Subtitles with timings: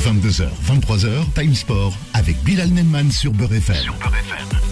[0.00, 4.69] 22h, 23h, Time Sport avec Bilal Nenman sur Beurre FM.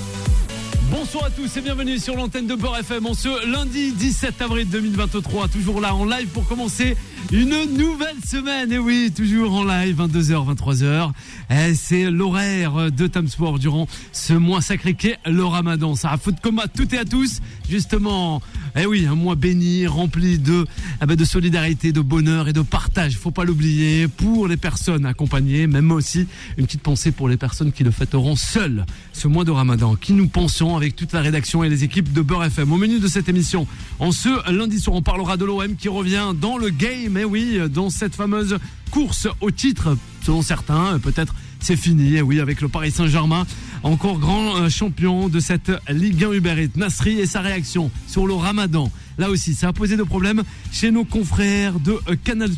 [0.90, 4.66] Bonsoir à tous et bienvenue sur l'antenne de Beurre FM en ce lundi 17 avril
[4.70, 5.48] 2023.
[5.48, 6.96] Toujours là en live pour commencer
[7.30, 8.72] une nouvelle semaine.
[8.72, 11.10] Et oui, toujours en live, 22h, 23h.
[11.50, 15.94] Et c'est l'horaire de Sport durant ce mois sacré qu'est le ramadan.
[15.94, 17.40] Ça a de combat toutes et à tous.
[17.68, 18.40] Justement,
[18.74, 20.64] eh oui, un mois béni, rempli de,
[21.02, 23.18] eh ben, de solidarité, de bonheur et de partage.
[23.18, 26.26] Faut pas l'oublier pour les personnes accompagnées, même aussi
[26.56, 29.96] une petite pensée pour les personnes qui le fêteront seules ce mois de ramadan.
[29.96, 32.72] Qui nous pensons avec toute la rédaction et les équipes de Beurre FM.
[32.72, 33.66] Au menu de cette émission,
[33.98, 37.58] en ce lundi soir, on parlera de l'OM qui revient dans le game, mais oui,
[37.68, 38.58] dans cette fameuse
[38.92, 43.44] course au titre, selon certains, peut-être c'est fini, et oui, avec le Paris Saint-Germain,
[43.82, 46.76] encore grand euh, champion de cette Ligue 1 Uber Eats.
[46.76, 48.90] Nasri et sa réaction sur le ramadan.
[49.18, 52.50] Là aussi, ça a posé de problèmes chez nos confrères de euh, Canal+.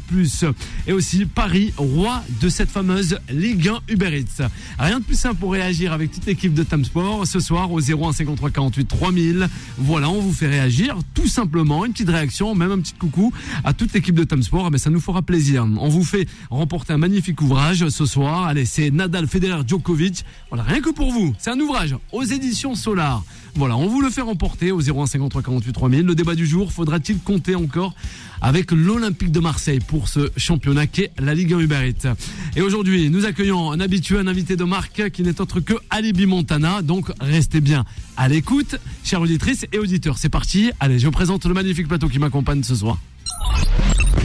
[0.87, 4.49] Et aussi Paris, roi de cette fameuse Ligue 1 Uber Eats.
[4.79, 7.81] Rien de plus simple pour réagir avec toute l'équipe de Tam Sport ce soir au
[7.81, 9.49] 01 53 48 3000.
[9.79, 13.33] Voilà, on vous fait réagir tout simplement, une petite réaction, même un petit coucou
[13.65, 14.71] à toute l'équipe de Tam Sport.
[14.71, 15.67] Mais ça nous fera plaisir.
[15.79, 18.45] On vous fait remporter un magnifique ouvrage ce soir.
[18.45, 20.25] Allez, c'est Nadal Federer Djokovic.
[20.51, 21.35] Voilà, rien que pour vous.
[21.39, 23.25] C'est un ouvrage aux éditions Solar.
[23.55, 26.07] Voilà, on vous le fait remporter au 01 53 48 3000.
[26.07, 27.95] Le débat du faudra-t-il compter encore
[28.41, 32.15] avec l'Olympique de Marseille pour ce championnat qu'est la Ligue 1 Uber Eats.
[32.57, 36.27] Et aujourd'hui, nous accueillons un habitué, un invité de marque qui n'est autre que Alibi
[36.27, 36.83] Montana.
[36.83, 37.85] Donc, restez bien
[38.17, 40.19] à l'écoute, chères auditrices et auditeurs.
[40.19, 40.71] C'est parti.
[40.81, 42.99] Allez, je vous présente le magnifique plateau qui m'accompagne ce soir.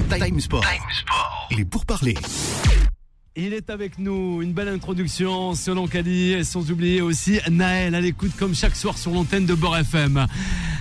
[0.09, 0.63] Time Sport.
[1.51, 2.15] Il est pour parler.
[3.37, 7.99] Il est avec nous, une belle introduction selon Kali, et sans oublier aussi Naël à
[7.99, 10.25] l'écoute comme chaque soir sur l'antenne de Beurre FM.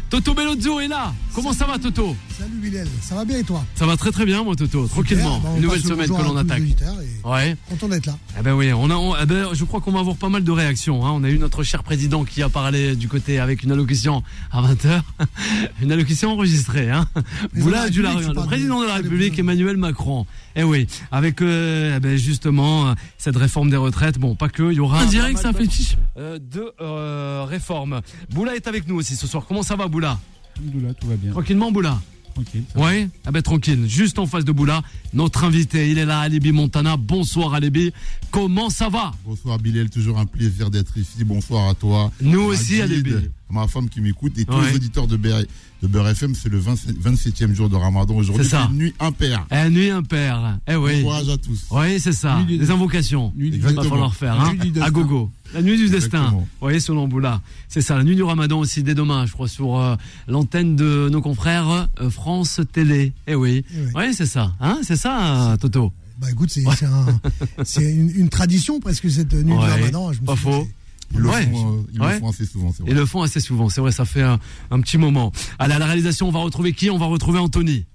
[0.09, 1.13] Toto Bellozzo est là.
[1.35, 2.15] Comment ça va Toto?
[2.39, 3.65] Salut Bilal, ça va bien et toi?
[3.75, 5.41] Ça va très très bien moi Toto, tranquillement.
[5.41, 6.63] Bah, nouvelle semaine que l'on attaque.
[6.63, 7.57] et Ouais.
[7.69, 8.17] Content d'être là.
[8.39, 10.45] Eh ben oui, on a, on- eh ben, je crois qu'on va avoir pas mal
[10.45, 11.05] de réactions.
[11.05, 11.11] hein.
[11.13, 14.63] On a eu notre cher président qui a parlé du côté avec une allocution à
[14.63, 15.01] 20h.
[15.83, 16.89] une allocution enregistrée.
[16.91, 17.09] Hein.
[17.57, 20.27] Boula du le président de la République, Emmanuel Macron.
[20.55, 24.19] Eh oui, avec euh, eh ben, justement euh, cette réforme des retraites.
[24.19, 28.03] Bon, pas que, il y aura un direct, ça fétiche euh, de euh, réforme.
[28.35, 29.45] Boula est avec nous aussi ce soir.
[29.49, 30.19] Comment ça va, Boula?
[30.59, 31.33] Alhamdoulilah, tout va bien.
[31.33, 31.99] Tranquillement, Boula?
[32.35, 32.65] Tranquille.
[32.75, 33.89] Ouais, ah ben tranquille.
[33.89, 34.83] Juste en face de Boula,
[35.15, 36.97] notre invité, il est là, Alibi Montana.
[36.99, 37.93] Bonsoir, Alibi.
[38.31, 39.13] Comment ça va?
[39.25, 41.25] Bonsoir Bilal, toujours un plaisir d'être ici.
[41.25, 42.11] Bonsoir à toi.
[42.21, 43.15] Nous aussi, Alibi.
[43.51, 44.71] Ma femme qui m'écoute et tous Ouais.
[44.71, 45.43] les auditeurs de Beurre,
[45.83, 46.35] de Beurre FM.
[46.35, 48.15] C'est le 27 27e jour de Ramadan.
[48.17, 49.47] Aujourd'hui, C'est une nuit impaire.
[49.51, 50.59] Eh, nuit impair.
[50.67, 50.97] Eh oui.
[51.03, 51.67] Bon courage à tous.
[51.71, 52.39] Oui, c'est ça.
[52.39, 53.33] Nuit du- Les invocations.
[53.37, 53.91] Nuit du- Il va Exactement.
[53.95, 54.53] falloir faire, hein.
[54.53, 54.87] Nuit du destin.
[54.87, 55.31] À gogo.
[55.53, 55.97] La nuit du destin.
[56.19, 56.41] Exactement.
[56.41, 57.41] Vous voyez, selon Boula.
[57.69, 59.95] C'est ça, la nuit du ramadan aussi, dès demain, je crois, sur euh,
[60.27, 63.13] l'antenne de nos confrères euh, France Télé.
[63.29, 63.65] Eh oui.
[63.73, 64.15] Eh oui.
[64.15, 64.53] C'est ça.
[64.61, 65.93] Hein, c'est ça, euh, Toto.
[66.21, 67.21] Bah écoute, c'est c'est un-
[67.65, 70.13] c'est une, une tradition presque cette nuit Ouais, du Ramadan.
[70.13, 70.69] Je me pas suis dit, faux.
[71.15, 71.47] Ils le, Ouais.
[71.47, 72.13] font, euh, ils Ouais.
[72.15, 72.91] le font assez souvent, c'est vrai.
[72.93, 73.69] Ils le font assez souvent.
[73.71, 74.39] C'est vrai, ça fait un,
[74.71, 75.33] un petit moment.
[75.59, 76.91] Allez, à la réalisation, on va retrouver qui?
[76.91, 77.87] On va retrouver Anthony.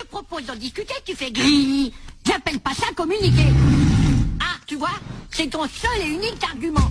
[0.00, 1.92] Je propose d'en discuter, tu fais gris.
[2.26, 3.46] J'appelle pas ça communiquer.
[4.40, 4.90] Ah, tu vois,
[5.30, 6.90] c'est ton seul et unique argument.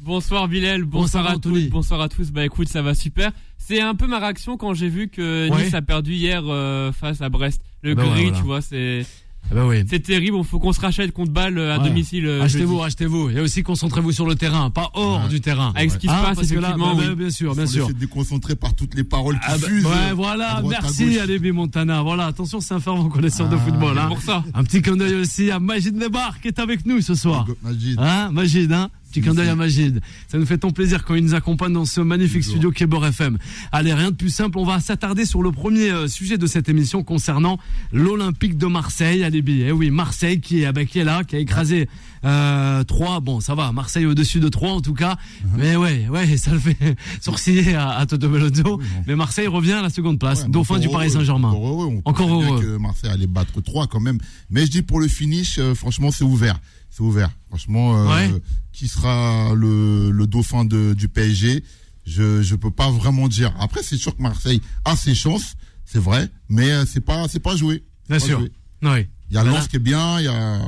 [0.00, 1.64] Bonsoir Bilal, bonsoir, Bonsoir, à Anthony.
[1.66, 2.30] tous, bonsoir à tous.
[2.32, 3.30] Bah écoute, ça va super.
[3.58, 5.64] C'est un peu ma réaction quand j'ai vu que Ouais.
[5.64, 7.62] Nice a perdu hier euh, face à Brest.
[7.82, 8.38] Le Bah ouais, gris, voilà.
[8.38, 9.06] tu vois, c'est
[9.50, 9.84] Ben oui.
[9.88, 10.38] c'est terrible.
[10.38, 11.88] Il faut qu'on se rachète contre balle euh, à Ouais.
[11.88, 12.24] domicile.
[12.26, 13.30] euh, Achetez-vous, achetez-vous.
[13.30, 15.28] Et aussi, concentrez-vous sur le terrain, pas hors Ouais.
[15.28, 15.72] du terrain.
[15.74, 17.08] Avec ce qui se Hein, passe, parce que là, effectivement, bah, oui.
[17.08, 17.86] bah, bien sûr, bien sûr.
[17.88, 19.84] laissés déconcentrés par toutes les paroles qui Ah bah, fusent.
[19.84, 21.18] ouais, à voilà, à merci.
[21.18, 22.02] Alibi Montana.
[22.02, 23.98] Voilà, attention, c'est un fervent connaisseur de Ah, football.
[23.98, 24.08] Hein.
[24.08, 24.42] pour ça.
[24.54, 27.46] Un petit clin d'œil aussi à Magid Nebar qui est avec nous ce soir.
[27.62, 27.98] Majid.
[27.98, 30.00] Hein, Magid, hein Petit clin d'œil à Magid.
[30.26, 33.36] Ça nous fait tant plaisir quand il nous accompagne dans ce magnifique studio Beurre FM.
[33.70, 36.70] Allez, rien de plus simple, on va s'attarder sur le premier euh, sujet de cette
[36.70, 37.58] émission concernant
[37.92, 39.64] l'Olympique de Marseille, Alibi.
[39.66, 41.90] Eh oui, Marseille qui est, ah bah, qui est là, qui a écrasé
[42.24, 43.20] euh, 3.
[43.20, 45.12] Bon, ça va, Marseille au-dessus de 3 en tout cas.
[45.12, 45.58] Uh-huh.
[45.58, 46.76] Mais ouais, ouais, ça le fait
[47.20, 48.28] sourciller à, à Toto.
[48.28, 48.78] Oui, bon.
[49.06, 50.44] Mais Marseille revient à la seconde place.
[50.44, 51.50] Ouais, Dauphin du Paris Saint-Germain.
[51.50, 52.00] Encore heureux.
[52.02, 52.62] On Encore bien heureux.
[52.62, 54.18] que Marseille allait battre 3 quand même.
[54.48, 56.58] Mais je dis pour le finish, euh, franchement, c'est ouvert.
[56.94, 57.30] C'est ouvert.
[57.48, 58.30] Franchement, euh, Ouais.
[58.72, 61.64] qui sera le, le dauphin de, du PSG
[62.06, 63.52] Je je peux pas vraiment dire.
[63.58, 65.54] Après, c'est sûr que Marseille a ses chances,
[65.86, 67.82] c'est vrai, mais euh, c'est pas c'est pas joué.
[68.08, 68.38] Bien pas sûr.
[68.40, 68.52] joué.
[68.82, 69.06] Oui.
[69.30, 69.58] Il y a Voilà.
[69.58, 70.60] Lens qui est bien, il y a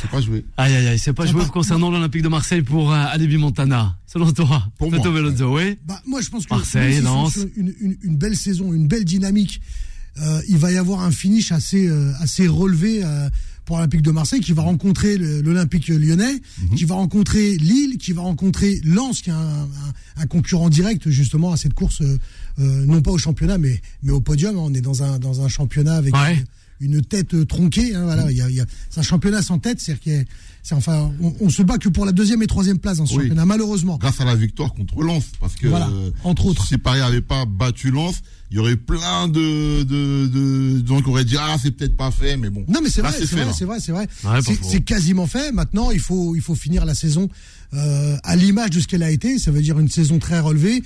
[0.00, 0.44] c'est pas joué.
[0.56, 3.96] Aïe aïe aïe, c'est pas joué concernant l'Olympique de Marseille pour euh, Alibi Montana.
[4.06, 5.78] Selon toi, Pour Toto moi, oui.
[5.84, 7.38] Bah, moi, je pense que Marseille, Lens.
[7.56, 9.60] Une, une, une belle saison, une belle dynamique.
[10.20, 13.28] Euh, il va y avoir un finish assez, euh, assez relevé euh,
[13.72, 16.74] pour l'Olympique de Marseille qui va rencontrer l'Olympique lyonnais, Mhm.
[16.76, 19.92] qui va rencontrer Lille, qui va rencontrer Lens, qui est un, un-
[20.22, 22.18] un concurrent direct justement à cette course, euh,
[22.58, 24.56] euh, non pas au championnat, mais, mais au podium.
[24.56, 24.62] hein.
[24.62, 26.44] On est dans un, dans un championnat avec Ouais.
[26.82, 27.94] une, une tête tronquée.
[27.94, 30.12] hein, voilà, il y a, il y a- c'est un championnat sans tête, c'est-à-dire qu'il
[30.12, 30.26] y a- c'est
[30.70, 33.22] enfin, on, on se bat que pour la deuxième et troisième place dans ce Oui.
[33.24, 33.98] championnat, malheureusement.
[33.98, 35.24] Grâce à la victoire contre Lens.
[35.40, 36.64] Parce que Voilà, euh, entre autres.
[36.66, 38.16] si Paris avait pas battu Lens,
[38.50, 41.96] il y aurait plein de, de, de, de gens qui auraient dit Ah, c'est peut-être
[41.96, 42.64] pas fait, mais bon.
[42.68, 44.06] Non, mais c'est vrai, c'est c'est fait, vrai, c'est vrai, c'est vrai.
[44.24, 45.50] Ouais, c'est quasiment fait.
[45.52, 47.28] Maintenant, il faut, il faut finir la saison
[47.74, 49.38] euh, à l'image de ce qu'elle a été.
[49.38, 50.82] Ça veut dire une saison très relevée,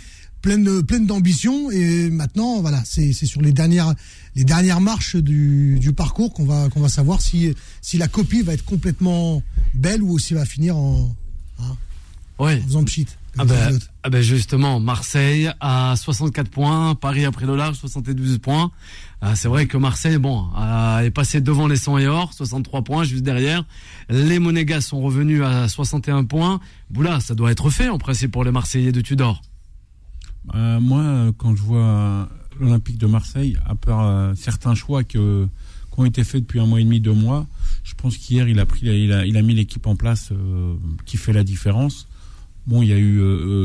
[0.46, 1.70] pleine, pleine d'ambition.
[1.72, 3.94] Et maintenant, voilà, c'est c'est sur les dernières,
[4.36, 7.52] les dernières marches du, du parcours qu'on va, qu'on va savoir si,
[7.82, 9.42] si la copie va être complètement
[9.74, 11.14] belle ou s'il va finir en,
[12.38, 12.60] Ouais.
[12.62, 13.06] en faisant pchit.
[13.38, 18.38] Ah ben, ah ben justement, Marseille à 64 points, Paris a pris le large, 72
[18.38, 18.70] points.
[19.20, 22.82] Ah, c'est vrai que Marseille, bon, a- est passé devant les 100 et or, 63
[22.82, 23.64] points juste derrière.
[24.08, 26.60] Les Monégas sont revenus à 61 points.
[26.90, 29.42] Boula, ça doit être fait en principe pour les Marseillais de Tudor.
[30.54, 32.28] Euh, moi, quand je vois
[32.60, 35.46] l'Olympique de Marseille, à part euh, certains choix que,
[35.92, 37.46] qui ont été faits depuis un mois et demi, deux mois,
[37.84, 40.74] je pense qu'hier, il a, pris, il a, il a mis l'équipe en place euh,
[41.04, 42.08] qui fait la différence.
[42.66, 43.20] Bon, il y a eu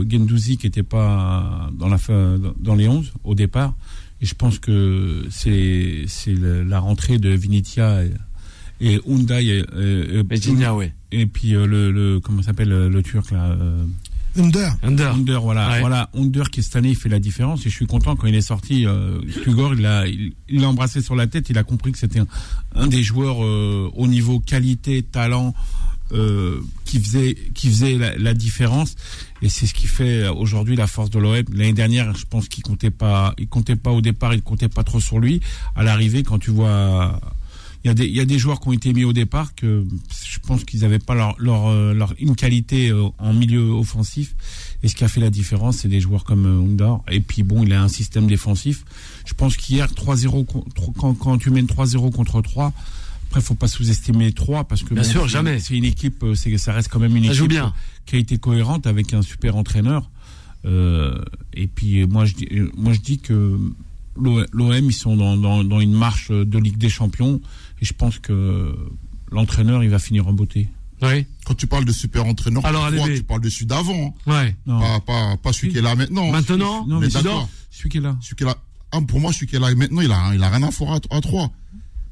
[0.09, 3.73] Gendouzi qui n'était pas dans, la, fin- dans les 11 au départ.
[4.21, 6.05] Et je pense que c'est
[6.35, 8.11] la rentrée de Vinitia et,
[8.79, 9.43] et Hyundai.
[9.47, 10.21] Et, et-
[11.11, 13.57] et- puis le, le comment s'appelle le, turc là
[14.37, 14.71] Under.
[14.83, 15.11] Under.
[15.11, 15.79] Under, voilà, Ouais.
[15.81, 18.35] voilà, Under qui cette année il fait la différence et je suis content quand il
[18.35, 18.85] est sorti.
[18.85, 21.97] Euh, Tugor, il l'a, il il l'a embrassé sur la tête, il a compris que
[21.97, 22.27] c'était un,
[22.75, 25.53] un des joueurs euh, au niveau qualité, talent
[26.13, 28.95] euh, qui faisait, qui faisait la, la différence
[29.41, 31.43] et c'est ce qui fait euh, aujourd'hui la force de l'OM.
[31.53, 34.83] L'année dernière, je pense qu'il comptait pas, il comptait pas au départ, il comptait pas
[34.83, 35.39] trop sur lui.
[35.75, 37.19] À l'arrivée, quand tu vois
[37.83, 39.55] il y a des il y a des joueurs qui ont été mis au départ
[39.55, 39.85] que
[40.25, 44.35] je pense qu'ils n'avaient pas leur leur euh, leur une qualité euh, en milieu offensif.
[44.83, 47.43] Et ce qui a fait la différence c'est des joueurs comme euh, Undor et puis
[47.43, 48.85] bon il a un système défensif.
[49.25, 52.71] Je pense qu'hier 3-0 con- tro- quand quand tu mènes 3-0 contre 3
[53.29, 55.59] après faut pas sous-estimer 3 parce que Bien sûr, jamais.
[55.59, 57.73] c'est une équipe c'est ça reste quand même une Ça équipe bien.
[58.05, 60.09] qui a été cohérente avec un super entraîneur.
[60.65, 61.15] Euh,
[61.53, 62.47] et puis moi je dis
[62.77, 63.57] moi je dis que
[64.15, 67.41] l'O- l'OM ils sont dans, dans, dans une marche de Ligue des Champions
[67.81, 68.75] et je pense que
[69.31, 70.69] l'entraîneur il va finir en beauté.
[71.01, 71.25] Oui.
[71.45, 74.31] Quand tu parles de super entraîneur, Alors, allez, tu parles de celui d'avant, hein.
[74.31, 74.55] Ouais.
[74.67, 76.29] Non, pas, pas, pas celui qui est là maintenant.
[76.31, 77.11] Maintenant, non mais mais
[77.71, 78.17] celui qui est là.
[78.21, 78.57] Celui qui est là,
[78.91, 80.91] ah, pour moi, celui qui est là maintenant, il a, il a rien à faire
[80.91, 81.51] à, à 3.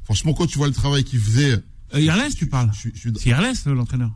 [0.02, 1.52] Franchement, quand tu vois le travail qu'il faisait.
[1.94, 2.70] Euh, Irles tu parles.
[2.74, 4.10] C'est Irles l'entraîneur.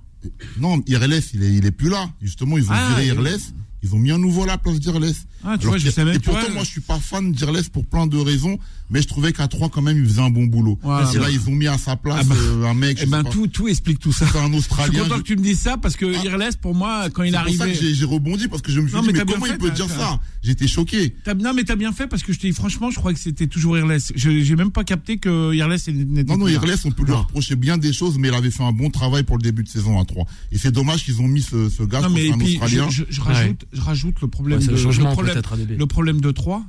[0.58, 2.10] non, Irles, il est, il est plus là.
[2.20, 3.38] Justement, ils ont Ah, viré Irles.
[3.84, 5.12] Ils ont mis un nouveau à la place d'Irles.
[5.46, 7.64] Ah, tu Alors vois, je même et pourtant, vois, moi, je suis pas fan d'Irles
[7.70, 8.58] pour plein de raisons,
[8.88, 10.78] mais je trouvais qu'à 3, quand même, il faisait un bon boulot.
[10.82, 11.10] Voilà.
[11.14, 13.22] et là, ils ont mis à sa place Ah bah, euh, un mec, Eh ben
[13.24, 14.26] tout tout explique tout ça.
[14.32, 15.02] c'est un Je suis Australien.
[15.02, 16.24] content je- que tu me dises ça parce que Ah.
[16.24, 18.80] Irles pour moi quand il est C'est pour ça que j'ai rebondi parce que je
[18.80, 20.18] me suis Non, dit, mais mais, comment fait, il peut dire ça?
[20.42, 21.14] J'étais choqué.
[21.38, 23.46] Non mais t'as bien fait parce que je te dis franchement je croyais que c'était
[23.48, 23.98] toujours Irles.
[24.16, 26.48] Je j'ai même pas capté que Irles n'était Non, non.
[26.48, 29.24] Irles, on peut lui reprocher bien des choses, mais il avait fait un bon travail
[29.24, 30.24] pour le début de saison à 3.
[30.52, 32.88] Et c'est dommage qu'ils ont mis ce, gars, un Australien.
[32.88, 35.78] je rajoute je rajoute le problème Ouais, de le changement le problème, peut-être ADB.
[35.78, 36.64] le problème de 3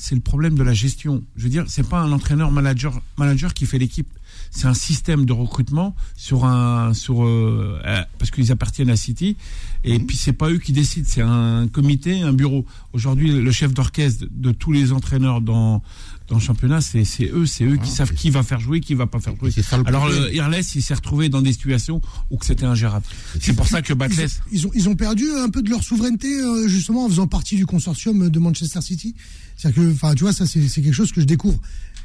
[0.00, 1.24] c'est le problème de la gestion.
[1.34, 4.08] Je veux dire, c'est pas un entraîneur manager manager qui fait l'équipe.
[4.50, 9.36] C'est un système de recrutement sur un sur euh, euh, parce qu'ils appartiennent à City
[9.84, 12.66] et puis c'est pas eux qui décident, c'est un comité, un bureau.
[12.92, 15.82] Aujourd'hui, le chef d'orchestre de tous les entraîneurs dans
[16.28, 18.80] dans le championnat, c'est c'est eux, c'est eux qui Ah, savent qui va faire jouer,
[18.80, 19.50] qui va pas faire jouer.
[19.50, 23.06] Ça Alors le Irles, il s'est retrouvé dans des situations où que c'était ingérable.
[23.40, 26.28] C'est pour ça que Batles ils ont, ils ont perdu un peu de leur souveraineté,
[26.28, 29.14] euh, justement, en faisant partie du consortium de Manchester City.
[29.56, 31.58] C'est-à-dire que, enfin, tu vois, ça, c'est c'est quelque chose que je découvre.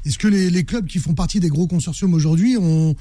[0.06, 2.96] Est-ce que les, les clubs qui font partie des gros consortiums aujourd'hui ont,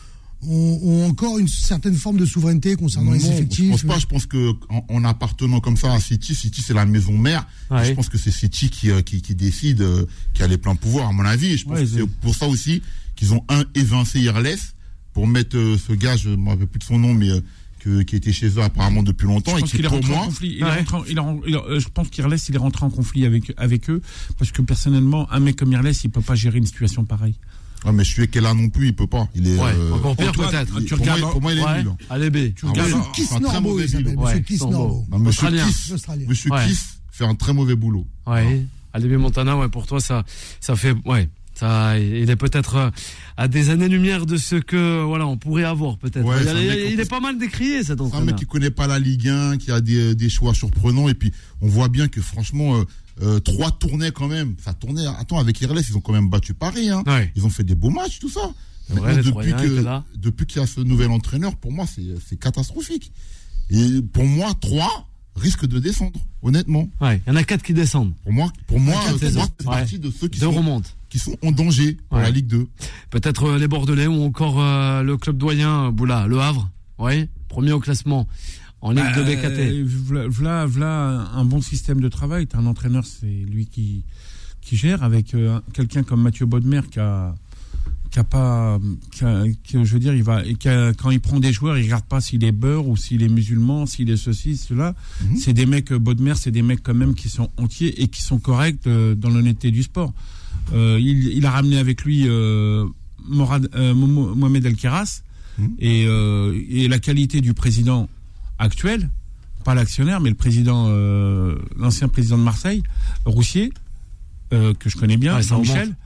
[0.48, 3.98] ont, ont encore une certaine forme de souveraineté concernant les Non, effectifs Je pense pas.
[3.98, 7.46] Je pense que en, en appartenant comme ça à City, City c'est la maison mère.
[7.70, 7.84] Ouais.
[7.86, 10.04] Je pense que c'est City qui, euh, qui, qui décide, euh,
[10.34, 11.46] qui a les pleins pouvoirs, à mon avis.
[11.52, 12.82] Et je pense Ouais, que c'est pour ça aussi
[13.16, 14.56] qu'ils ont un évincé Irles
[15.12, 17.40] pour mettre euh, ce gars, je me rappelle plus de son nom, mais euh,
[17.82, 19.98] que, qui était chez eux apparemment depuis longtemps Je et pense qui qu'il est pour
[19.98, 20.48] rentré en moi, conflit.
[20.56, 20.78] Il est Ouais.
[20.78, 22.90] rentré en- il est ren- il est- euh, je pense qu'Irles, il est rentré en
[22.90, 24.00] conflit avec, avec eux.
[24.38, 27.34] Parce que personnellement, un mec comme Irles, il peut pas gérer une situation pareille.
[27.84, 29.28] Ouais, mais celui qui est là non plus, il peut pas.
[29.34, 29.58] Il est.
[29.58, 30.80] Ouais, euh, encore pire Antoine, peut-être.
[30.80, 31.82] tu pour, moi, regardes- pour moi, il est Ouais.
[31.82, 31.92] nul.
[32.10, 32.36] Allez B.
[32.36, 33.06] Ah, Monsieur voilà.
[33.12, 34.16] Kiss C'est un très Norbo, mauvais il s'appelle.
[34.16, 35.06] Monsieur Kiss Norbo.
[35.18, 35.48] Monsieur.
[35.50, 35.90] Kiss.
[36.28, 36.50] Monsieur
[37.10, 38.06] fait un très mauvais boulot.
[38.26, 38.64] Ouais.
[38.92, 40.24] Alébé Montana, ouais, pour toi, ça,
[40.60, 41.28] ça fait, ouais.
[41.54, 42.90] Ça, il est peut-être euh,
[43.36, 46.24] à des années-lumière de ce que, voilà, on pourrait avoir, peut-être.
[46.24, 48.26] Ouais, il, est pas mal décrié, cet C'est un entraîneur.
[48.26, 51.08] mec qui connaît pas la Ligue 1, qui a des, des choix surprenants.
[51.08, 52.84] Et puis, on voit bien que franchement, euh,
[53.22, 54.54] euh, trois tournaient quand même.
[54.64, 55.06] Ça tournait.
[55.18, 56.88] Attends, avec Irles, ils ont quand même battu Paris.
[56.88, 57.02] Hein.
[57.06, 57.30] Ouais.
[57.36, 58.52] Ils ont fait des beaux matchs, tout ça.
[58.88, 63.12] Vrai, depuis qu'il y a ce nouvel entraîneur, pour moi, c'est catastrophique.
[63.70, 66.88] Et pour moi, 3, risque de descendre, honnêtement.
[67.00, 68.12] Ouais, il y en a quatre qui descendent.
[68.24, 69.42] Pour moi, pour moi, c'est Ouais.
[69.64, 70.90] partie de ceux qui sont, remontent.
[71.08, 72.24] qui sont en danger pour Ouais.
[72.24, 72.68] la Ligue 2.
[73.10, 76.70] Peut-être euh, les Bordelais ou encore euh, le club doyen, euh, Boula, le Havre.
[76.98, 78.28] Oui, premier au classement
[78.82, 79.82] en Ligue de BKT.
[79.86, 82.46] V'là, v'là, v'là un bon système de travail.
[82.46, 84.04] T'as un entraîneur, c'est lui qui
[84.60, 87.34] qui gère avec euh, quelqu'un comme Mathieu Bodmer qui a
[88.12, 88.78] qui a pas
[89.10, 91.52] qui a- qui, je veux dire il va et qui a- quand il prend des
[91.52, 94.94] joueurs il regarde pas s'il est beurre ou s'il est musulman s'il est ceci cela
[95.24, 95.36] Mhm.
[95.38, 98.20] c'est des mecs euh, Bodmer c'est des mecs quand même qui sont entiers et qui
[98.22, 100.12] sont corrects euh, dans l'honnêteté du sport
[100.74, 102.84] Euh, il, il a ramené avec lui euh,
[103.26, 105.22] Morad, euh, Mohamed El Keras
[105.58, 105.70] Mhm.
[105.80, 106.02] et,
[106.82, 108.08] et la qualité du président
[108.58, 109.08] actuel
[109.64, 110.88] pas l'actionnaire mais le président
[111.78, 112.82] l'ancien président de Marseille
[113.24, 113.72] Roussier
[114.50, 115.96] que je connais bien ça Jean-Michel remonte.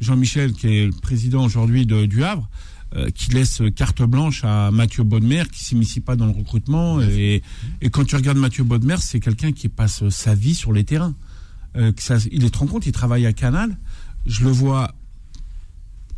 [0.00, 2.48] Jean-Michel, qui est le président aujourd'hui de- du Havre,
[2.94, 7.00] euh, qui laisse carte blanche à Mathieu Bodmer, qui s'initie pas dans le recrutement.
[7.00, 7.42] Et,
[7.80, 11.14] et quand tu regardes Mathieu Bodmer, c'est quelqu'un qui passe sa vie sur les terrains.
[11.76, 13.76] Euh, que ça, il est rend compte, il travaille à Canal.
[14.24, 14.94] Je le vois.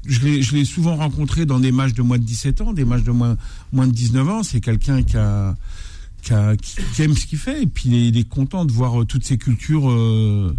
[0.07, 0.21] Je
[0.55, 3.37] l'ai, souvent rencontré dans des matchs de moins de 17 ans, des matchs de moins,
[3.73, 4.43] moins de 19 ans.
[4.43, 5.55] C'est quelqu'un qui a,
[6.23, 6.33] qui,
[6.95, 9.25] qui- aime ce qu'il fait et puis il est, il est content de voir toutes
[9.25, 10.55] ces cultures euh,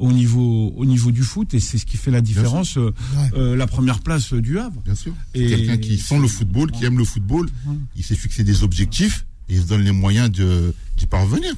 [0.00, 3.30] au niveau au niveau du foot et c'est ce qui fait la différence euh, Ouais.
[3.38, 5.12] euh, la première place du Havre Bien sûr.
[5.32, 7.48] Quelqu'un qui sent le football, qui aime le football.
[7.96, 11.52] Il s'est fixé des objectifs et il se donne les moyens de- d'y parvenir.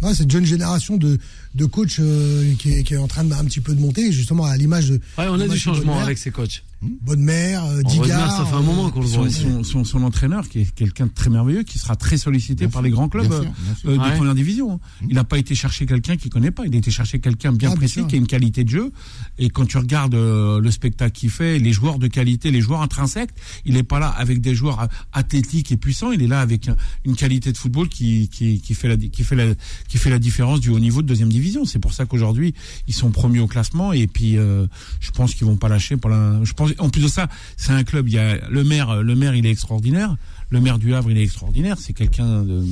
[0.00, 1.18] Ouais, cette jeune génération de,
[1.54, 4.10] de coachs euh, qui, est, qui est en train de un petit peu de monter,
[4.10, 6.64] justement à l'image de Ouais, on a du changement avec ces coachs.
[6.82, 8.36] Bonne-Mère, euh, Digard.
[8.36, 10.70] Ça fait un moment euh, qu'on le son, voit son, son, son entraîneur qui est
[10.74, 13.36] quelqu'un de très merveilleux qui sera très sollicité Bien par sûr, les grands clubs bien
[13.38, 13.88] euh, sûr, bien sûr.
[13.90, 14.16] euh, de Ouais.
[14.16, 14.72] première division.
[14.74, 14.80] hein.
[15.08, 17.70] Il n'a pas été chercher quelqu'un qui connaît pas, il a été chercher quelqu'un bien
[17.72, 18.92] Ah, précis, qui a une qualité de jeu.
[19.38, 22.82] Et quand tu regardes euh, le spectacle qu'il fait, les joueurs de qualité, les joueurs
[22.82, 23.30] intrinsèques,
[23.64, 26.68] il n'est pas là avec des joueurs euh, athlétiques et puissants, il est là avec
[26.68, 29.54] un- une qualité de football qui, qui, qui, fait la, qui, fait la,
[29.88, 31.64] qui fait la différence du haut niveau de deuxième division.
[31.64, 32.54] C'est pour ça qu'aujourd'hui,
[32.88, 34.66] ils sont premiers au classement et puis euh,
[35.00, 36.40] je pense qu'ils vont pas lâcher pour la...
[36.44, 39.14] Je pense, en plus de ça, c'est un club, il y a le maire, le
[39.14, 40.16] maire il est extraordinaire,
[40.50, 42.62] le maire du Havre il est extraordinaire, c'est quelqu'un de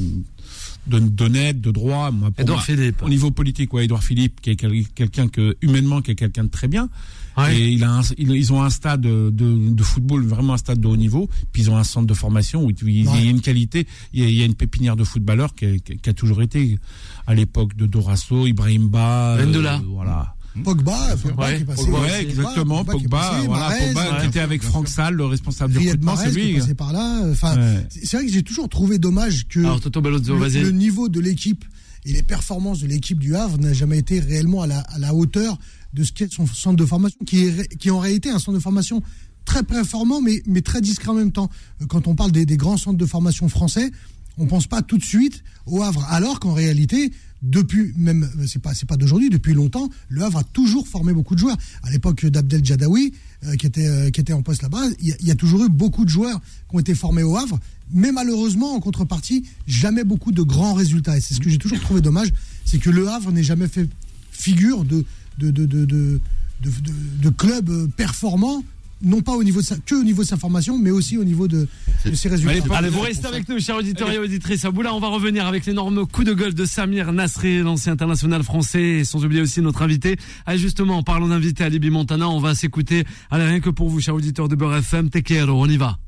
[0.87, 2.11] de- d'honnête, de droit.
[2.11, 3.03] Moi, Edouard moi, Philippe.
[3.03, 6.45] Au niveau politique, ouais, Edouard Philippe, qui est quel- quelqu'un que humainement, qui est quelqu'un
[6.45, 6.89] de très bien.
[7.37, 7.55] Ouais.
[7.57, 10.81] Et il a un- il- ils ont un stade de, de football, vraiment un stade
[10.81, 11.29] de haut niveau.
[11.53, 14.25] Puis ils ont un centre de formation où il y a une qualité, il y
[14.25, 16.79] a, il y a une pépinière de footballeurs qui, a- qui a toujours été
[17.27, 19.37] à l'époque de Dorasso, Ibrahim Ba.
[19.39, 19.81] Vendola.
[19.87, 20.35] voilà.
[20.63, 21.83] Pogba, Pogba Ouais, qui est passé.
[21.85, 22.85] Pogba, Ouais, exactement.
[22.85, 24.21] Pogba, voilà, Pogba ouais.
[24.21, 26.59] qui était avec Franck Salle, le responsable du recrutement, c'est qui est lui.
[26.59, 27.23] passé par là.
[27.31, 27.87] Enfin, Ouais.
[27.91, 31.65] c'est vrai que j'ai toujours trouvé dommage que Alors Toto Bellozzo, le, niveau de l'équipe
[32.07, 35.15] et les performances de l'équipe du Havre n'a jamais été réellement à la, à la
[35.15, 35.59] hauteur
[35.93, 38.63] de ce qu'est son centre de formation, qui est, qui en réalité un centre de
[38.63, 39.03] formation
[39.45, 41.51] très performant, mais, mais très discret en même temps.
[41.83, 43.91] Euh, Quand on parle des, des grands centres de formation français,
[44.39, 47.13] on pense pas tout de suite au Havre, alors qu'en réalité,
[47.43, 51.35] depuis même c'est pas c'est pas d'aujourd'hui, depuis longtemps, le Havre a toujours formé beaucoup
[51.35, 51.57] de joueurs.
[51.83, 53.13] À l'époque d'Abdel Jadawi,
[53.45, 56.05] euh, qui était euh, qui était en poste là-bas, il y, a- toujours eu beaucoup
[56.05, 57.59] de joueurs qui ont été formés au Havre,
[57.93, 61.17] mais malheureusement en contrepartie, jamais beaucoup de grands résultats.
[61.17, 62.29] Et c'est ce que j'ai toujours trouvé dommage,
[62.67, 63.89] c'est que le Havre n'ait jamais fait
[64.31, 65.05] figure de
[65.39, 66.21] de de
[66.63, 68.63] euh, performant.
[69.03, 71.25] Non pas au niveau de sa, que au niveau de sa formation, mais aussi au
[71.25, 71.67] niveau de,
[72.05, 72.53] de ses résultats.
[72.53, 73.29] Allez, Allez, vous restez ça.
[73.29, 74.65] avec nous, chers auditeurs et auditrices.
[74.65, 77.93] À bout là, on va revenir avec l'énorme coup de gueule de Samir Nasri, l'ancien
[77.95, 80.17] international français, et sans oublier aussi notre invité.
[80.45, 83.05] Allez, justement, en parlant d'invité Alibi Montana, on va s'écouter.
[83.31, 85.99] Allez, rien que pour vous, chers auditeurs de Beurre FM, Tequero, on y va.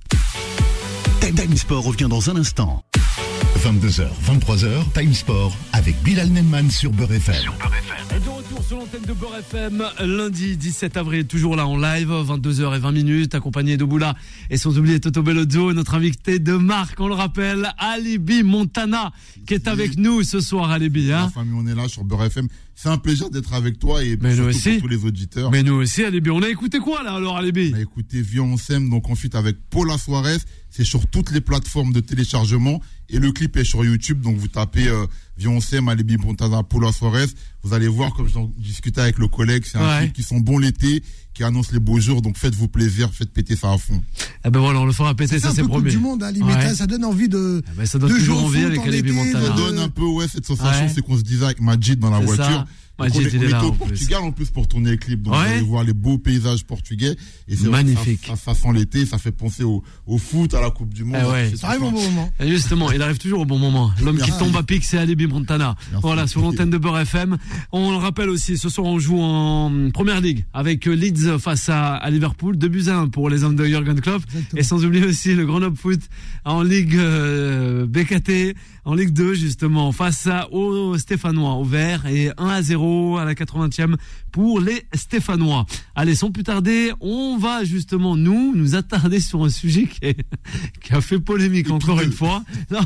[1.35, 2.85] Time Sport revient dans un instant.
[3.63, 7.37] 22h, 23h, Time Sport avec Bilal Nenman sur Beurre FM.
[7.37, 12.09] Et de retour sur l'antenne de Beurre FM, lundi 17 avril, toujours là en live,
[12.09, 14.15] 22h20 minutes, accompagné de Boula
[14.51, 19.13] et sans oublier Toto Bellozzo, notre invité de marque, on le rappelle, Alibi Montana,
[19.47, 21.07] qui est avec nous ce soir, Alibi.
[21.09, 22.49] La Hein famille, on est là sur Beurre FM.
[22.75, 24.71] C'est un plaisir d'être avec toi et Mais nous surtout aussi.
[24.73, 25.51] pour tous les auditeurs.
[25.53, 27.71] Mais nous aussi, Alibi, on a écouté quoi là alors, Alibi?
[27.75, 30.39] On a écouté Viens on s'aime, donc ensuite avec Paula Suarez.
[30.71, 32.81] C'est sur toutes les plateformes de téléchargement
[33.13, 34.21] et le clip est sur YouTube.
[34.21, 35.07] Donc vous tapez euh,
[35.39, 37.25] Viens on s'aime, Alibi Montana, Paula Suarez.
[37.63, 40.01] Vous allez voir, comme j'en discutais avec le collègue, c'est un Ouais.
[40.03, 41.03] clip qui sont bons l'été,
[41.33, 42.21] qui annonce les beaux jours.
[42.21, 44.03] Donc faites-vous plaisir, faites péter ça à fond.
[44.45, 45.91] Eh ben voilà, on le fera péter, C'est ça un c'est peu Coupe promis.
[45.91, 46.75] du Monde, hein, limite, Ouais.
[46.75, 47.63] ça donne envie de.
[47.73, 49.47] Eh ben, ça donne de toujours envie avec en Alibi été, Montana.
[49.47, 50.93] Ça de- donne un peu ouais cette sensation, Ouais.
[50.95, 52.45] c'est qu'on se disait avec Majid dans la voiture.
[52.45, 52.67] ça.
[52.99, 53.79] On, Majid, est, on était au en plus.
[53.79, 55.23] Portugal en plus pour tourner le clip.
[55.23, 55.41] Donc Ouais.
[55.41, 57.17] vous allez voir les beaux paysages portugais.
[57.49, 58.25] Et c'est Magnifique.
[58.27, 61.05] Ça, ça, ça sent l'été, ça fait penser au, au foot, à la Coupe du
[61.05, 61.17] Monde.
[61.27, 61.53] Eh ouais.
[61.57, 62.31] Ça arrive au bon moment.
[62.39, 63.91] Et justement, il arrive toujours au bon moment.
[64.05, 65.75] L'homme qui tombe à pic, c'est Alibi Montana.
[65.91, 66.03] Merci.
[66.03, 67.39] Voilà, sur l'antenne de Beurre FM.
[67.73, 71.95] On le rappelle aussi, ce soir on joue en Première Ligue avec Leeds face à,
[71.95, 72.57] à Liverpool.
[72.57, 74.23] 2 buts à 1 pour les hommes de Jurgen Klopp.
[74.29, 74.61] Exactement.
[74.61, 76.01] Et sans oublier aussi le Grenoble Foot
[76.45, 78.55] en Ligue euh, BKT,
[78.85, 82.07] en Ligue 2 justement, face à, aux Stéphanois, au vert.
[82.07, 83.97] Et 1 à 0 à la 80e
[84.33, 85.67] pour les Stéphanois.
[85.95, 90.25] Allez, sans plus tarder, on va justement, nous, nous attarder sur un sujet qui, est-
[90.83, 92.43] qui a fait polémique encore une fois.
[92.71, 92.81] Non,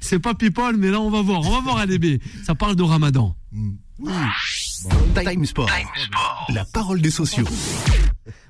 [0.00, 1.40] c'est pas people, mais là on va voir.
[1.46, 2.20] On va voir Alébé.
[2.44, 3.36] Ça parle de Ramadan.
[3.52, 3.70] Mm.
[4.00, 4.12] Oui.
[5.24, 5.68] Time Sport.
[6.54, 7.44] La parole des sociaux.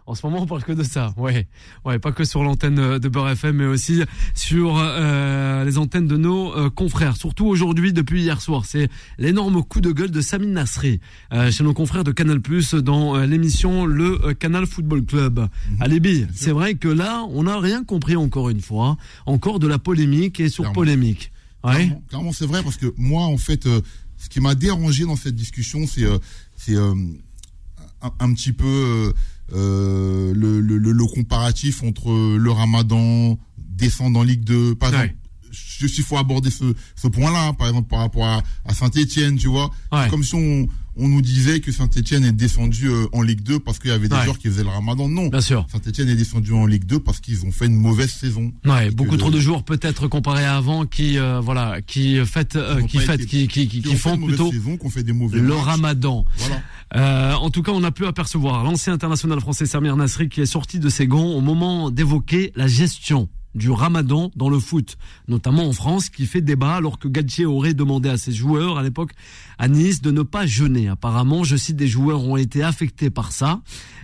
[0.09, 1.13] En ce moment, on parle que de ça.
[1.19, 1.47] Ouais,
[1.85, 4.01] ouais, pas que sur l'antenne euh, de Beurre FM, mais aussi
[4.35, 7.19] sur euh, les antennes de nos euh, confrères.
[7.19, 8.89] Surtout aujourd'hui, depuis hier soir, c'est
[9.19, 11.01] l'énorme coup de gueule de Samine Nasri
[11.35, 15.47] euh, chez nos confrères de Canal Plus dans l'émission Le Canal Football Club.
[15.79, 18.97] Alibi, c'est vrai que là, on n'a rien compris encore une fois,
[19.27, 20.75] encore de la polémique et sur Clairement.
[20.75, 21.33] polémique.
[21.65, 21.91] Ouais.
[22.09, 23.83] Clairement, c'est vrai parce que moi, en fait, euh,
[24.17, 26.17] ce qui m'a dérangé dans cette discussion, c'est euh,
[26.57, 26.95] c'est euh,
[28.01, 29.13] un, un petit peu
[29.53, 34.75] le, le, le- le comparatif entre le Ramadan, descendre en Ligue 2.
[34.75, 34.97] Par Ouais.
[34.97, 35.15] exemple,
[35.51, 38.75] je sais qu'il faut aborder ce, ce point-là, hein, par exemple par rapport à, à
[38.75, 39.71] Saint-Etienne, tu vois.
[39.93, 40.05] Ouais.
[40.05, 40.67] C'est comme si on,
[40.99, 44.09] on nous disait que Saint-Etienne est descendu euh, en Ligue 2 parce qu'il y avait
[44.09, 44.25] des Ouais.
[44.25, 45.09] joueurs qui faisaient le Ramadan.
[45.09, 45.29] Non.
[45.29, 45.67] Bien sûr.
[45.71, 48.53] Saint-Etienne est descendu en Ligue 2 parce qu'ils ont fait une mauvaise saison.
[48.67, 52.57] Ouais, beaucoup trop le- de joueurs peut-être comparés à avant qui euh, voilà, qui fêtent
[52.57, 54.77] euh, qui pas fêtent été- qui qui qui, qui qui ont fait font plutôt saison,
[54.77, 55.59] qu'on fait des mauvais le matchs.
[55.65, 56.25] Ramadan.
[56.39, 56.61] Voilà.
[56.97, 60.47] Euh, en tout cas, on a pu apercevoir l'ancien international français Samir Nasri qui est
[60.47, 63.29] sorti de ses gonds au moment d'évoquer la gestion
[63.59, 64.97] du ramadan dans le foot,
[65.29, 68.83] notamment en France, qui fait débat alors que Galtier aurait demandé à ses joueurs à
[68.83, 69.13] l'époque
[69.59, 70.89] à Nice de ne pas jeûner.
[70.89, 73.61] Apparemment, je cite, des joueurs ont été affectés par ça.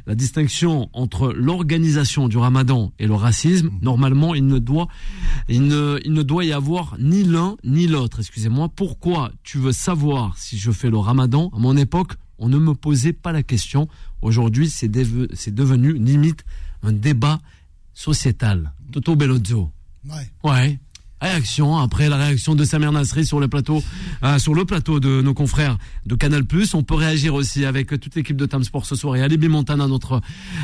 [0.06, 4.88] La distinction entre l'organisation du ramadan et le racisme, normalement, il ne doit,
[5.48, 8.18] il ne, il ne doit y avoir ni l'un ni l'autre.
[8.20, 8.68] Excusez-moi.
[8.74, 11.50] Pourquoi tu veux savoir si je fais le ramadan?
[11.56, 13.88] À mon époque, on ne me posait pas la question.
[14.20, 16.44] Aujourd'hui, c'est deve- c'est devenu limite
[16.82, 17.38] un débat
[17.94, 18.72] sociétal.
[18.94, 19.72] Toto Bellozzo.
[20.08, 20.30] Ouais.
[20.44, 20.78] Ouais.
[21.20, 23.82] Réaction après la réaction de Samir Nasri sur le plateau,
[24.22, 26.44] euh, sur le plateau de nos confrères de Canal+.
[26.74, 29.88] On peut réagir aussi avec toute l'équipe de Tam Sport ce soir et Alibi Montana,
[29.88, 30.20] notre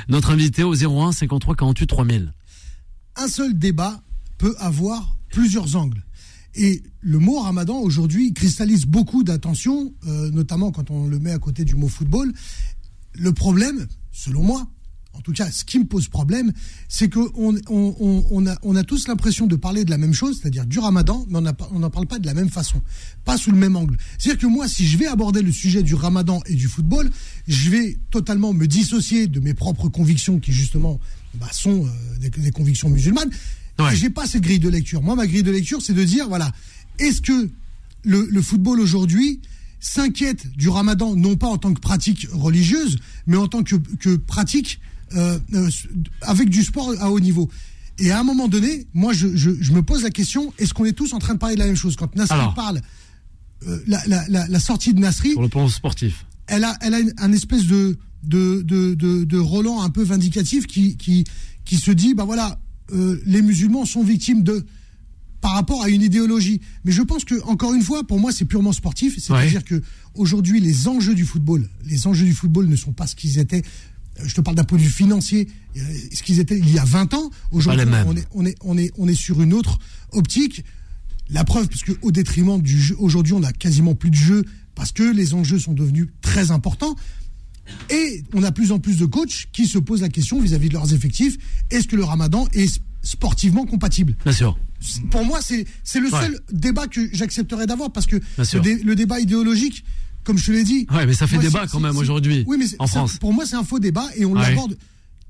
[0.08, 2.32] notre invité au 01 53 48 3000.
[3.16, 4.00] un seul débat
[4.38, 6.04] peut avoir plusieurs angles.
[6.54, 11.38] Et le mot ramadan aujourd'hui cristallise beaucoup d'attention, euh, notamment quand on le met à
[11.40, 12.32] côté du mot football.
[13.14, 14.68] Le problème, selon moi,
[15.12, 16.52] en tout cas, ce qui me pose problème,
[16.88, 20.14] c'est qu'on on, on, on a, on a tous l'impression de parler de la même
[20.14, 21.40] chose, c'est-à-dire du ramadan, mais
[21.72, 22.80] on n'en parle pas de la même façon,
[23.24, 23.96] pas sous le même angle.
[24.18, 27.10] C'est-à-dire que moi, si je vais aborder le sujet du ramadan et du football,
[27.48, 31.00] je vais totalement me dissocier de mes propres convictions qui, justement,
[31.34, 33.30] bah, sont euh, des, des convictions musulmanes.
[33.78, 33.92] Ouais.
[33.92, 35.02] Et j'ai pas cette grille de lecture.
[35.02, 36.52] Moi, ma grille de lecture, c'est de dire, voilà,
[36.98, 37.50] est-ce que
[38.04, 39.40] le, le football aujourd'hui
[39.80, 44.16] s'inquiète du ramadan, non pas en tant que pratique religieuse, mais en tant que, que
[44.16, 44.78] pratique
[45.16, 45.70] euh, euh,
[46.22, 47.48] avec du sport à haut niveau.
[47.98, 50.84] Et à un moment donné, moi, je, je, je me pose la question, est-ce qu'on
[50.86, 52.54] est tous en train de parler de la même chose Quand Nasri Alors.
[52.54, 52.80] parle,
[53.66, 56.24] euh, la, la, la, la sortie de Nasri, Sur le plan sportif.
[56.46, 60.02] elle a, elle a une- un espèce de, de, de, de, de Roland un peu
[60.02, 61.24] vindicatif qui, qui,
[61.66, 62.58] qui se dit, bah voilà,
[62.92, 64.64] euh, les musulmans sont victimes de
[65.42, 66.60] par rapport à une idéologie.
[66.84, 69.18] Mais je pense que encore une fois, pour moi, c'est purement sportif.
[69.18, 69.80] C'est-à-dire que
[70.14, 73.62] aujourd'hui, les enjeux du football, les enjeux du football ne sont pas ce qu'ils étaient.
[74.22, 75.80] Je te parle d'un point de vue financier, euh,
[76.12, 77.30] ce qu'ils étaient il y a 20 ans.
[77.52, 79.78] Aujourd'hui, on est, on est, on est, on est sur une autre
[80.12, 80.64] optique.
[81.30, 84.44] La preuve, parce que au détriment du jeu, aujourd'hui, on a quasiment plus de jeux
[84.74, 86.96] parce que les enjeux sont devenus très importants.
[87.88, 90.74] Et on a plus en plus de coachs qui se posent la question vis-à-vis de
[90.74, 91.36] leurs effectifs
[91.70, 94.16] est-ce que le ramadan est sportivement compatible?
[94.24, 94.58] Bien sûr.
[95.10, 95.66] Pour moi, c'est
[96.00, 96.20] le Ouais.
[96.20, 98.16] seul débat que j'accepterais d'avoir parce que
[98.60, 99.84] dé- le débat idéologique,
[100.24, 100.86] comme je te l'ai dit.
[100.90, 103.18] Ouais, mais ça fait moi, débat quand même aujourd'hui, Oui, mais en France.
[103.18, 104.40] pour moi, c'est un faux débat et on Ouais.
[104.42, 104.76] l'aborde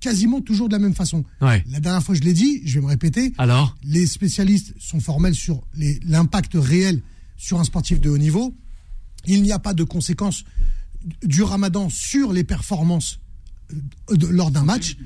[0.00, 1.24] quasiment toujours de la même façon.
[1.42, 1.62] Ouais.
[1.70, 5.34] La dernière fois, je l'ai dit, je vais me répéter Alors les spécialistes sont formels
[5.34, 5.62] sur
[6.06, 7.02] l'impact réel
[7.36, 8.54] sur un sportif de haut niveau.
[9.26, 10.44] Il n'y a pas de conséquences
[11.22, 13.20] du ramadan sur les performances
[14.10, 14.96] euh, de- lors d'un match,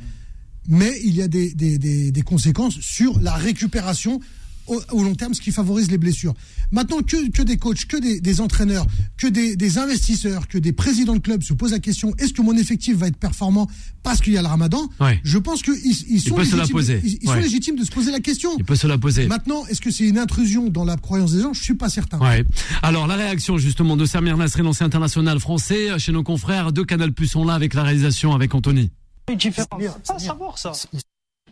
[0.69, 4.21] mais il y a des, des- des- des conséquences sur la récupération
[4.67, 6.35] au, au long terme, ce qui favorise les blessures.
[6.73, 10.73] Maintenant, que, que des coachs, que des, des entraîneurs, que des, des investisseurs, que des
[10.73, 13.69] présidents de clubs se posent la question est-ce que mon effectif va être performant
[14.03, 14.89] parce qu'il y a le ramadan?
[15.01, 15.21] Ouais.
[15.25, 17.01] Je pense qu'ils ils sont, se la légitimes, poser.
[17.05, 17.37] ils, ils Ouais.
[17.37, 18.51] sont légitimes de se poser la question.
[18.59, 19.27] Il peut se la poser.
[19.27, 21.53] Maintenant, est-ce que c'est une intrusion dans la croyance des gens?
[21.53, 22.19] Je suis pas certain.
[22.19, 22.45] Ouais.
[22.83, 27.13] Alors la réaction justement de Samir Nasri, l'ancien international français, chez nos confrères de Canal
[27.13, 28.91] Plus sont là avec la réalisation avec Anthony.
[29.39, 29.69] différent.
[29.73, 30.73] À Samir, savoir ça.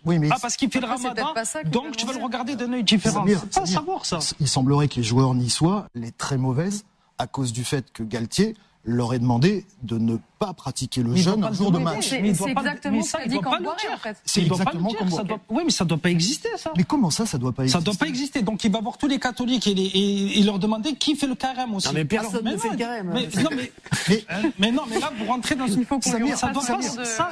[0.04, 1.32] Il- Oui, mais Ah, parce qu'il fait le ramadan,
[1.66, 3.24] donc tu vas le regarder d'un œil différent.
[3.26, 4.18] C'est pas savoir ça.
[4.40, 6.84] il semblerait que les joueurs niçois, les très mauvaises,
[7.18, 11.44] à cause du fait que Galtier leur ait demandé de ne pas pratiquer le jeûne
[11.44, 12.08] un jour de match.
[12.08, 12.18] C'est
[12.50, 14.16] exactement ce ça, qu'a il dit en fait.
[14.24, 15.24] C'est exactement comme ça moi.
[15.24, 16.72] doit- Oui, mais ça doit pas exister, ça.
[16.76, 18.42] Mais comment ça, ça doit pas Ça exister doit pas exister.
[18.42, 21.28] Donc il va voir tous les catholiques et, les- et- et leur demander qui fait
[21.28, 21.86] le carême aussi.
[21.86, 23.10] Non, mais personne Alors, ne fait non, le carême.
[23.14, 23.72] Mais, non, mais,
[24.08, 24.24] Mais-
[24.58, 25.84] mais non, mais là, vous rentrez dans une.
[25.84, 26.18] ça,
[26.52, 26.82] doit pas.
[27.04, 27.30] Ça,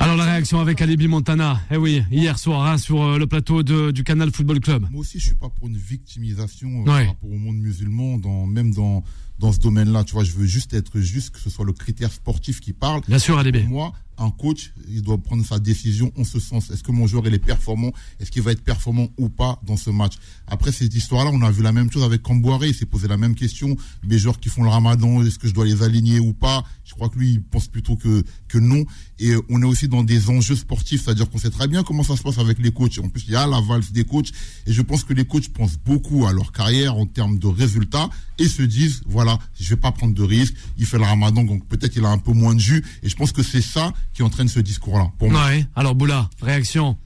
[0.00, 1.60] Alors la réaction avec Alibi Montana.
[1.70, 4.86] Eh oui, hier soir hein, sur euh, le plateau de, du Canal Football Club.
[4.90, 6.84] Moi aussi, je suis pas pour une victimisation euh, Ouais.
[6.84, 9.02] par rapport au monde musulman, dans, même dans,
[9.38, 10.04] dans ce domaine-là.
[10.04, 13.00] Tu vois, je veux juste être juste, que ce soit le critère sportif qui parle.
[13.06, 13.42] Bien sûr.
[13.42, 16.70] Pour moi, un coach, il doit prendre sa décision en ce sens.
[16.70, 17.92] Est-ce que mon joueur il est performant?
[18.20, 20.14] Est-ce qu'il va être performant ou pas dans ce match?
[20.46, 22.64] Après cette histoire-là, on a vu la même chose avec Camboire.
[22.64, 23.76] Il s'est posé la même question.
[24.06, 26.64] Mes joueurs qui font le Ramadan, est-ce que je dois les aligner ou pas?
[26.84, 28.84] Je crois que lui, il pense plutôt que que non.
[29.18, 32.02] Et euh, on est aussi dans des enjeux sportifs, c'est-à-dire qu'on sait très bien comment
[32.02, 32.98] ça se passe avec les coachs.
[32.98, 34.30] En plus, il y a la valse des coachs.
[34.66, 38.10] Et je pense que les coachs pensent beaucoup à leur carrière en termes de résultats
[38.38, 40.54] et se disent voilà, je vais pas prendre de risques.
[40.78, 42.84] Il fait le Ramadan, donc peut-être il a un peu moins de jus.
[43.02, 45.10] Et je pense que c'est ça qui entraîne ce discours-là.
[45.18, 45.46] Pour moi.
[45.46, 45.66] Ouais.
[45.74, 46.96] Alors Boula, réaction.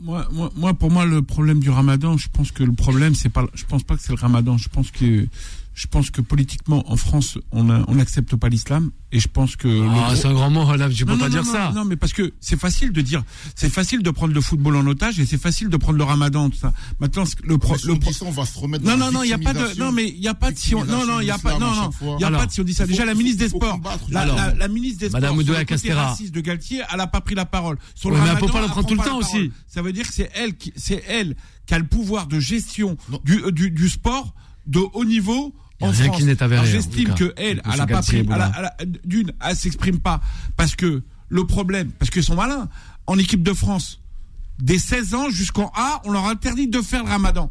[0.00, 3.30] Moi, moi, moi, pour moi, le problème du Ramadan, je pense que le problème, c'est
[3.30, 4.58] pas, je pense pas que c'est le Ramadan.
[4.58, 5.26] Je pense que,
[5.74, 9.66] je pense que politiquement, en France, on n'accepte pas l'islam, et je pense que.
[9.68, 11.72] Ah, gros- c'est un grand mot, là, tu peux non, pas non, dire non, ça.
[11.74, 13.22] Non, mais parce que c'est facile de dire,
[13.56, 16.48] c'est facile de prendre le football en otage et c'est facile de prendre le Ramadan,
[16.50, 16.72] tout ça.
[17.00, 19.28] Maintenant, le, pro, le pro- on va se remettre non, dans non, la non, il
[19.30, 21.20] y a pas de, non, mais il y a pas de si on, non, non,
[21.20, 22.84] il y a pas, non, il y a Alors, pas de si on dit ça.
[22.84, 26.06] faut- Déjà, la ministre des Sports, la, la, la ministre des Sports, Madame côté Castéra.
[26.10, 27.78] raciste de Galtier, elle a pas pris la parole.
[27.94, 29.18] Sur Ouais, le mais elle peut Ramadan, pas le prendre prend tout le la temps
[29.18, 29.50] aussi.
[29.66, 31.34] Ça veut dire que c'est elle qui, c'est elle
[31.66, 32.96] qui a le pouvoir de gestion
[33.28, 34.34] euh, du, du sport
[34.66, 35.54] de haut niveau.
[35.84, 36.20] En rien France.
[36.72, 38.26] J'estime que elle, elle a pas pris,
[39.04, 40.20] d'une, elle s'exprime pas
[40.56, 42.68] parce que le problème, parce qu'ils sont malins.
[43.06, 44.00] En équipe de France,
[44.58, 47.50] des 16 ans jusqu'en A, on leur interdit de faire le Ramadan.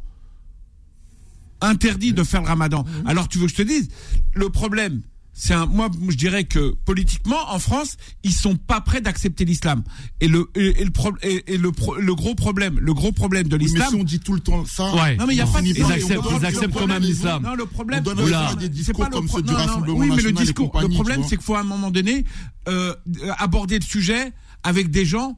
[1.61, 2.85] Interdit de faire le Ramadan.
[3.05, 3.89] Alors tu veux que je te dise,
[4.33, 5.01] le problème,
[5.33, 9.83] c'est un, moi je dirais que politiquement en France, ils sont pas prêts d'accepter l'islam.
[10.21, 13.11] Et le et, et le pro- et, et le pro- le gros problème, le gros
[13.11, 13.89] problème de Oui, mais l'islam.
[13.89, 15.15] si on dit tout le temps ça, Ouais.
[15.17, 17.43] Non mais il y a on pas de Ils acceptent- ils acceptent quand même l'islam.
[17.43, 18.25] Non, le problème, On donne
[18.57, 21.23] des c'est discours comme ceux du non, non, Rassemblement Oui, mais le discours, le problème,
[21.23, 22.25] c'est qu'il faut à un moment donné
[22.69, 22.93] euh,
[23.39, 24.31] aborder le sujet
[24.63, 25.37] avec des gens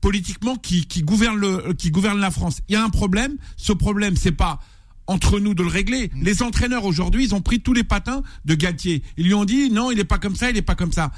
[0.00, 2.60] politiquement qui, qui gouvernent le, qui gouvernent la France.
[2.68, 3.36] Il y a un problème.
[3.56, 4.60] Ce problème, c'est pas
[5.06, 6.10] entre nous de le régler.
[6.14, 6.22] Mm.
[6.22, 9.02] Les entraîneurs aujourd'hui, ils ont pris tous les patins de Galtier.
[9.16, 11.10] Ils lui ont dit non, il est pas comme ça, il est pas comme ça.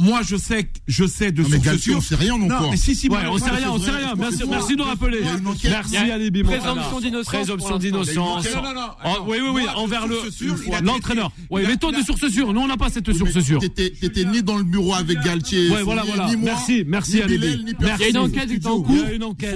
[0.00, 1.98] Moi, je sais, que- je sais de Non, mais sources Galtier, sûres.
[1.98, 2.70] on sait rien non Non, quoi.
[2.70, 4.14] mais si, si, Ouais, on sait rien, on sait rien.
[4.16, 5.20] Merci, merci de rappeler.
[5.22, 5.70] Merci Il
[6.06, 6.62] y a Alibi Montana.
[6.62, 8.46] présomption d'innocence Présomption d'innocence.
[8.54, 8.80] Non, non, non.
[9.04, 11.32] Oh, oui, oui, oui, envers de le l'entraîneur.
[11.50, 12.52] Oui, mettons des sources sûres.
[12.52, 13.58] Nous, on n'a pas cette source sûre.
[13.60, 15.68] T'étais t'étais ni dans le bureau avec Galtier.
[15.70, 16.36] Ouais, voilà, ni- voilà.
[16.36, 17.38] Merci, merci ni
[17.80, 17.98] Merci.
[17.98, 18.94] Il y a une enquête qui est en cours.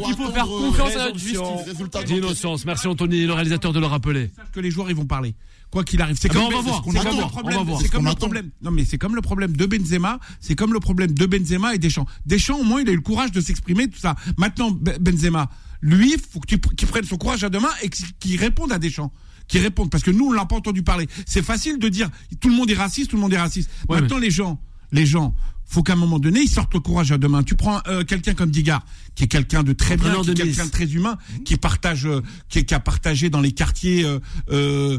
[0.09, 1.39] Il faut faire confiance à euh, notre justice.
[1.67, 2.65] Résultat D'innocence.
[2.65, 4.31] Merci Anthony, le réalisateur de le rappeler.
[4.53, 5.35] que les joueurs ils vont parler
[5.73, 6.17] quoi qu'il arrive.
[6.21, 7.59] C'est Ah ben, comme on va voir, c'est comme- le problème.
[7.81, 8.05] c'est comme
[8.35, 10.21] le non mais c'est comme le problème de Benzema.
[10.39, 12.07] C'est comme le problème de Benzema et Deschamps.
[12.27, 14.15] Deschamps au moins il a eu le courage de s'exprimer tout ça.
[14.37, 15.49] Maintenant Be- Benzema
[15.81, 19.13] lui faut qu'il prenne son courage à deux mains et qu'il réponde à Deschamps.
[19.49, 21.09] Qui répondent parce que nous on l'a pas entendu parler.
[21.27, 22.09] C'est facile de dire
[22.41, 23.69] tout le monde est raciste tout le monde est raciste.
[23.89, 24.61] Ouais, maintenant les gens
[24.93, 27.55] les gens faut qu'à un moment donné ils sortent le courage à deux mains tu
[27.57, 30.71] prends euh, quelqu'un comme Digard qui est quelqu'un de très bien qui est quelqu'un de
[30.71, 34.19] très humain qui partage euh, qui, qui a partagé dans les quartiers euh,
[34.51, 34.99] euh,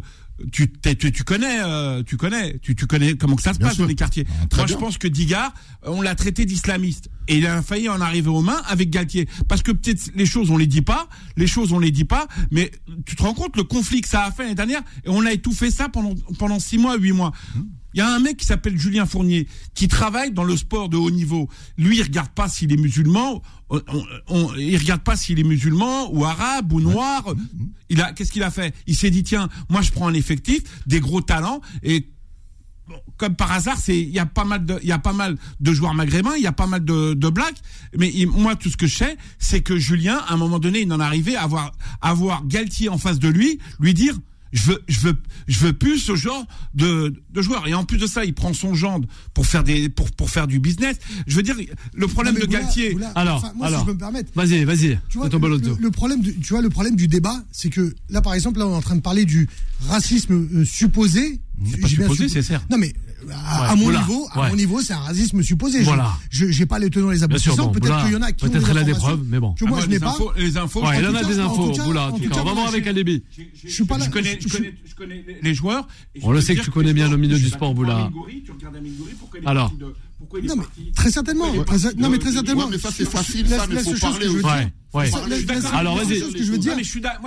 [0.52, 3.68] tu, tu, tu connais, euh, tu connais, tu, tu connais comment que ça se Bien
[3.68, 3.86] passe sûr.
[3.86, 4.26] dans les quartiers.
[4.30, 5.54] Ah, Moi, je pense que Digard,
[5.86, 9.28] euh, on l'a traité d'islamiste et il a failli en arriver aux mains avec Galtier.
[9.48, 12.28] Parce que peut-être les choses on les dit pas, les choses on les dit pas,
[12.52, 12.72] mais
[13.06, 15.32] tu te rends compte le conflit que ça a fait l'année dernière et on a
[15.32, 17.32] étouffé ça pendant pendant six mois, huit mois.
[17.94, 20.98] Il y a un mec qui s'appelle Julien Fournier qui travaille dans le sport de
[20.98, 21.50] haut niveau.
[21.78, 23.42] Lui, il regarde pas s'il est musulman,
[24.58, 27.26] il regarde pas s'il est musulman ou arabe ou noir.
[27.90, 28.74] Il a, qu'est-ce qu'il a fait?
[28.88, 32.10] Il s'est dit tiens, moi je prends un effectif, des gros talents et
[33.18, 35.38] comme par hasard, c'est il y a pas mal de il y a pas mal
[35.60, 37.62] de joueurs maghrébins, il y a pas mal de de blacks,
[37.98, 40.92] mais moi tout ce que je sais, c'est que Julien à un moment donné, il
[40.92, 44.16] en arrivé à avoir à avoir Galtier en face de lui, lui dire
[44.54, 45.16] Je veux, je veux,
[45.48, 47.68] je veux plus ce genre de, de joueur.
[47.68, 50.46] Et en plus de ça, il prend son gendre pour faire des, pour, pour faire
[50.46, 50.98] du business.
[51.26, 51.56] Je veux dire,
[51.96, 52.96] le problème de Galtier.
[53.16, 53.82] Alors, enfin, moi, si alors.
[53.82, 54.32] je peux me permettre.
[54.36, 55.00] Vas-y, vas-y.
[55.10, 57.96] Tu vois, le, le- le problème, du, tu vois, le problème du débat, c'est que
[58.10, 59.50] là, par exemple, là, on est en train de parler du
[59.88, 61.40] racisme euh, supposé.
[61.72, 62.66] C'est pas supposé, suppo- c'est certes.
[62.70, 62.94] Non, mais
[63.32, 64.50] à, Ouais, à mon niveau, à ouais.
[64.50, 65.80] mon niveau, c'est un racisme supposé.
[65.80, 66.14] Je- Voilà.
[66.30, 67.56] Je, j'ai pas les tenants et les aboutissants.
[67.56, 69.54] bon, peut-être qu'il y en a qui peut-être elle a des preuves, mais bon.
[69.54, 70.16] Que moi, Ah, je n'ai pas.
[70.38, 70.84] les infos.
[70.86, 71.82] Ouais, il en a des infos, tout
[72.20, 73.24] tout cas, on va moi, voir je- avec Alibi.
[73.64, 74.06] Je suis pas là.
[74.06, 75.88] Je connais, je- je connais, je connais les- joueurs.
[76.22, 78.10] On le sait que tu connais bien le milieu du sport, Boula.
[78.28, 79.72] avec Tu regardes Amingori, est Alors.
[80.18, 81.54] pourquoi il est Non, mais très certainement.
[81.54, 81.58] Est
[81.98, 82.68] non, mais très certainement.
[82.70, 84.44] Mais ça, c'est facile, ça, mais faut parler aussi.
[84.94, 85.10] Ouais,
[85.74, 86.20] Alors, vas-y.
[86.20, 86.76] chose que je veux dire,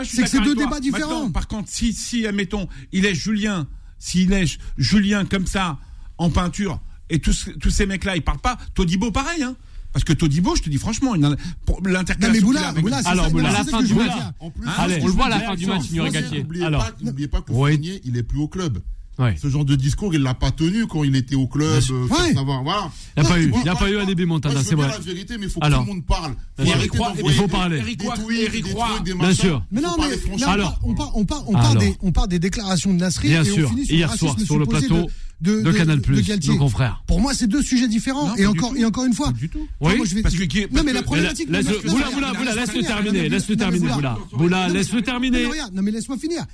[0.05, 1.31] c'est que c'est deux avec débats différents.
[1.31, 3.67] Par contre, si, si, admettons, il laisse Julien,
[3.99, 5.79] s'il laisse Julien comme ça,
[6.19, 9.55] en peinture, et tous, tous ces mecs-là, ils parlent pas, Todibo, pareil, hein.
[9.93, 11.35] Parce que Todibo, je te dis franchement, Non,
[11.83, 12.47] mais l'intercalation.
[12.47, 12.69] Boula,
[13.07, 14.15] Alors, ça- Boula, la ça fin que du je veux Boula.
[14.15, 14.33] dire.
[14.41, 16.39] En plus, Allez, On le voit à la fin du match, sans- Galtier.
[16.43, 16.85] N'oubliez Alors.
[16.85, 17.53] pas, n'oubliez pas que.
[17.53, 18.79] Fournier, il est plus au club.
[19.19, 19.35] Ouais.
[19.41, 21.67] Ce genre de discours, il l'a pas tenu quand il était au club.
[21.67, 22.35] Euh, faut Ouais.
[22.35, 22.91] savoir, voilà.
[23.17, 24.89] Il n'y a pas eu, il n'y a pas eu Montana, c'est vrai.
[24.89, 25.81] la vérité, mais il faut Alors.
[25.81, 26.35] que tout le monde parle.
[26.63, 26.75] Sûr.
[26.75, 27.79] arrêter Roy, il faut parler.
[27.79, 28.89] Eric Roy, Eric Roy.
[29.03, 29.65] Bien sûr.
[29.73, 30.47] Mais Faut non, mais franchement.
[30.47, 30.79] là, Alors.
[30.83, 31.77] on, part, on, part, on, part Alors.
[31.83, 33.69] des, on part des déclarations de Nasri Bien et sûr.
[33.69, 35.09] on finit sur Hier soir, sur le plateau
[35.41, 36.53] de, de Canal+, Galtier.
[36.55, 37.03] nos confrères.
[37.07, 38.29] Pour moi, c'est deux sujets différents.
[38.29, 39.33] Non, et encore, et encore une fois.
[39.33, 39.67] Pas du tout.
[39.81, 41.51] Oui, moi, je vais- parce que qui- non, parce mais la problématique.
[41.51, 44.19] Laisse- non, mais- Boula, Boula, Boula, laisse-le terminer, laisse-le terminer, Boula.
[44.33, 44.69] Boula.
[44.69, 45.45] Laisse-le terminer.
[45.75, 46.45] Non, mais laisse-moi finir.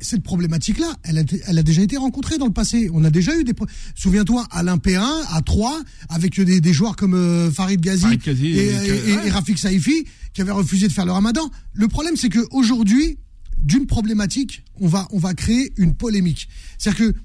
[0.00, 2.88] Cette problématique-là, elle a, elle a déjà été rencontrée dans le passé.
[2.92, 3.52] On a déjà eu des.
[3.94, 8.46] Souviens-toi, Alain Perrin, à 3, avec des, des joueurs comme euh, Farid Ghazi, Farid Ghazi
[8.46, 11.48] et, et- et- et- et Rafik Saifi, qui avaient refusé de faire le ramadan.
[11.74, 13.18] Le problème, c'est qu'aujourd'hui,
[13.62, 16.48] d'une problématique, on va, on va créer une polémique.
[16.78, 17.18] C'est-à-dire que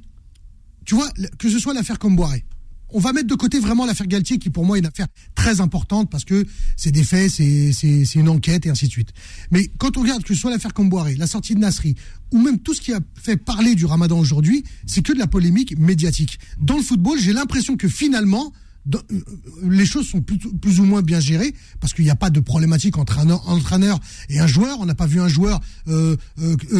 [0.91, 2.43] tu vois, que ce soit l'affaire Comboiré,
[2.89, 5.61] on va mettre de côté vraiment l'affaire Galtier, qui pour moi est une affaire très
[5.61, 9.11] importante parce que c'est des faits, c'est une enquête et ainsi de suite.
[9.51, 11.95] Mais quand on regarde que ce soit l'affaire Comboiré, la sortie de Nasri,
[12.33, 15.27] ou même tout ce qui a fait parler du ramadan aujourd'hui, c'est que de la
[15.27, 16.39] polémique médiatique.
[16.59, 18.51] Dans le football, j'ai l'impression que finalement,
[18.93, 19.21] euh, euh,
[19.69, 22.97] les choses sont plus, ou moins bien gérées parce qu'il n'y a pas de problématique
[22.97, 24.81] entre un entraîneur et un joueur.
[24.81, 26.17] On n'a pas vu un joueur euh,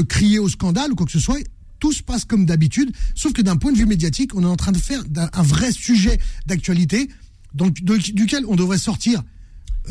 [0.09, 1.39] crier au scandale ou quoi que ce soit
[1.81, 4.55] tout se passe comme d'habitude, sauf que d'un point de vue médiatique, on est en
[4.55, 7.09] train de faire un vrai sujet d'actualité,
[7.53, 9.21] donc de- duquel on devrait sortir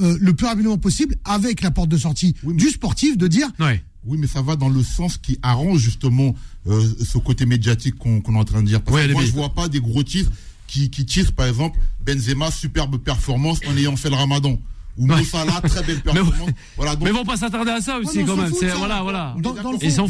[0.00, 3.82] euh, le plus rapidement possible avec la porte de sortie du sportif, de dire Ouais.
[4.06, 6.34] Oui, mais ça va dans le sens qui arrange justement
[6.68, 8.80] euh, ce côté médiatique qu'on est en train de dire.
[8.80, 10.30] Parce Ouais, que moi, je vois pas des gros titres
[10.66, 14.58] qui, qui tirent, par exemple, Benzema, superbe performance en ayant fait le ramadan.
[15.00, 15.16] Ou Ouais.
[15.16, 16.50] Mo Salah, très belle Mais, performance.
[16.76, 18.50] voilà, donc, mais pas s'attarder à ça aussi mais quand même.
[18.50, 18.74] fout ça.
[18.76, 19.34] voilà, voilà.
[19.38, 19.54] dans-
[19.90, 20.06] s'en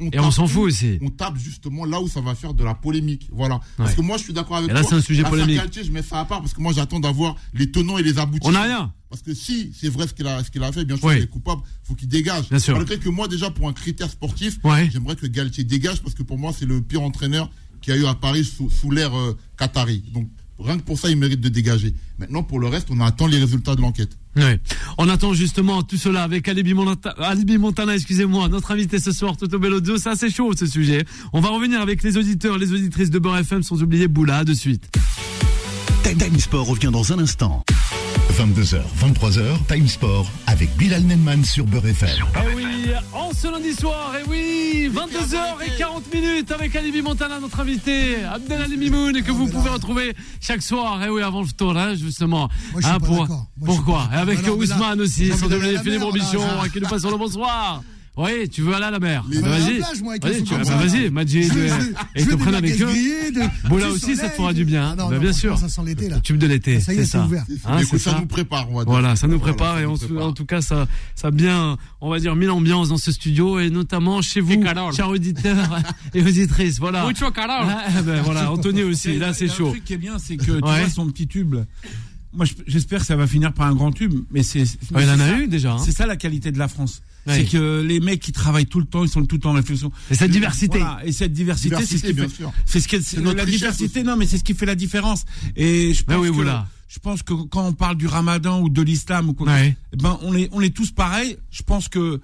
[0.00, 0.98] on Et on s'en fout aussi.
[1.00, 3.28] On tape justement là où ça va faire de la polémique.
[3.32, 3.58] Voilà.
[3.78, 4.90] Parce que moi, je suis d'accord avec Et là, toi.
[4.90, 5.56] c'est un sujet polémique.
[5.56, 8.18] Galtier, je mets ça à part parce que moi, j'attends d'avoir les tenants et les
[8.18, 8.50] aboutissants.
[8.50, 8.92] On n'a rien.
[9.08, 11.14] Parce que si c'est vrai ce qu'il a, ce qu'il a fait, bien sûr, Oui.
[11.16, 12.48] il est coupable, faut qu'il dégage.
[12.50, 12.76] Bien sûr.
[12.76, 14.90] Malgré que moi, déjà, pour un critère sportif, Ouais.
[14.92, 18.00] j'aimerais que Galtier dégage parce que pour moi, c'est le pire entraîneur qu'il y a
[18.00, 20.04] eu à Paris sous, sous l'ère euh, Qatari.
[20.14, 20.28] Donc,
[20.62, 21.94] rien que pour ça, il mérite de dégager.
[22.18, 24.16] Maintenant, pour le reste, on attend les résultats de l'enquête.
[24.36, 24.60] Ouais.
[24.98, 29.36] On attend justement tout cela avec Alibi Montana, Alibi Montana excusez-moi, notre invité ce soir,
[29.36, 29.98] Toto Bellodio.
[29.98, 31.04] C'est assez chaud ce sujet.
[31.32, 34.54] On va revenir avec les auditeurs, les auditrices de Beurre FM, sans oublier Boula de
[34.54, 34.90] suite.
[36.02, 37.64] Time Time Sport revient dans un instant.
[38.46, 42.08] 22h, 23h, Time Sport avec Bilal Nenman sur Beurre FM.
[42.34, 42.64] Eh oui,
[43.12, 49.16] en ce lundi soir, et oui, 22h40 minutes avec Alibi Montana, notre invité, Abdelali Mimoun,
[49.16, 52.48] et que vous pouvez retrouver chaque soir, et oui, avant le tour, hein, justement.
[52.72, 55.46] Moi, je suis Hein, pas pour- je suis pourquoi pas Et avec Ousmane aussi, sans
[55.46, 56.68] oublier Philippe Robichon, là.
[56.68, 57.82] qui nous passe sur le bonsoir.
[58.14, 61.24] Oui, tu veux aller à la mer Bah, Vas-y, plage, moi, avec Vas-y, bah,
[61.78, 62.92] veux- et te prennent avec eux.
[62.92, 63.00] du
[63.86, 64.94] aussi, ça te fera du bien.
[64.98, 65.56] Ah Bah, bien sûr.
[65.58, 66.20] Ça sent l'été, là.
[66.20, 67.44] Tube de l'été, Ça y est, c'est ouvert.
[67.64, 68.70] Hein, ça nous prépare.
[68.70, 68.92] on va dire.
[68.92, 69.96] Voilà, ça nous prépare et en,
[70.34, 73.70] tout cas, ça, ça a bien, on va dire, mis l'ambiance dans ce studio et
[73.70, 74.52] notamment chez vous,
[74.94, 75.78] chers auditeurs
[76.14, 76.78] et auditrices.
[76.78, 77.06] Voilà.
[77.96, 79.68] Ah, ben voilà, Anthony aussi, là c'est chaud.
[79.68, 81.54] Un truc qui est bien, c'est que tu vois son petit tube.
[82.34, 84.60] Moi, je- j'espère que ça va finir par un grand tube, mais c'est.
[84.94, 85.72] Ouais, il en a ça- eu déjà.
[85.72, 85.78] hein.
[85.84, 87.02] C'est ça la qualité de la France.
[87.26, 89.54] C'est que les mecs qui travaillent tout le temps, ils sont tout le temps en
[89.54, 89.92] réflexion.
[90.10, 90.78] Et cette diversité.
[90.78, 91.00] Voilà.
[91.04, 92.44] Et cette diversité, c'est ce qui bien fait.
[92.66, 94.00] C'est ce que c'est notre la diversité.
[94.00, 94.06] aussi.
[94.06, 95.24] Non, mais c'est ce qui fait la différence.
[95.56, 96.66] Et je Mais pense oui, que voilà.
[96.88, 100.18] je pense que quand on parle du Ramadan ou de l'islam ou quoi, eh ben
[100.22, 101.36] on est on est tous pareils.
[101.50, 102.20] Je pense que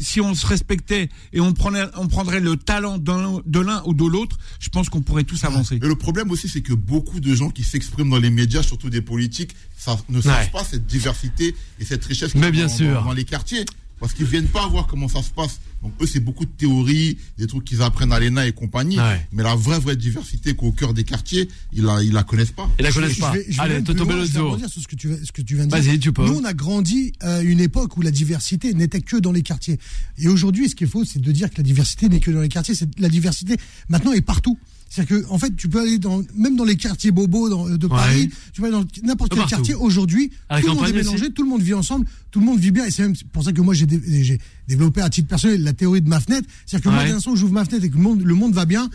[0.00, 4.06] si on se respectait et on prenait on prendrait le talent de l'un ou de
[4.06, 5.78] l'autre, je pense qu'on pourrait tous avancer.
[5.82, 8.90] Mais le problème aussi, c'est que beaucoup de gens qui s'expriment dans les médias, surtout
[8.90, 12.66] des politiques, ça, ne savent pas cette diversité et cette richesse Mais y a bien
[12.66, 12.94] dans, sûr.
[12.94, 13.64] dans- dans les quartiers.
[14.00, 15.60] Parce qu'ils viennent pas voir comment ça se passe.
[15.82, 18.98] Donc eux, c'est beaucoup de théories, des trucs qu'ils apprennent à l'ENA et compagnie.
[18.98, 19.26] Ouais.
[19.32, 22.68] Mais la vraie, vraie diversité qu'au cœur des quartiers, ils la, ils la connaissent pas.
[22.78, 23.32] Ils la connaissent je pas.
[23.32, 24.58] vais- je vais Allez, Toto Bellozzo.
[24.68, 25.80] sur ce que tu, viens- ce que tu viens de dire.
[25.82, 26.26] Vas-y, tu peux.
[26.26, 29.78] Nous, on a grandi à une époque où la diversité n'était que dans les quartiers.
[30.18, 32.48] Et aujourd'hui, ce qu'il faut, c'est de dire que la diversité n'est que dans les
[32.48, 32.74] quartiers.
[32.74, 33.56] C'est la diversité
[33.88, 34.58] maintenant est partout.
[34.88, 37.86] C'est-à-dire que, en fait, tu peux aller dans, même dans les quartiers bobos dans- de
[37.86, 39.56] Paris, tu vas aller dans n'importe quel partout.
[39.56, 39.74] quartier.
[39.74, 40.92] Aujourd'hui, tout le monde est aussi.
[40.94, 42.84] mélangé, tout le monde vit ensemble, tout le monde vit bien.
[42.86, 45.74] Et c'est même pour ça que moi, j'ai dé- j'ai développé à titre personnel la
[45.74, 46.48] théorie de ma fenêtre.
[46.64, 47.06] C'est-à-dire que moi, Ouais.
[47.08, 48.88] dès l'instant où j'ouvre ma fenêtre et que le monde, le monde va bien,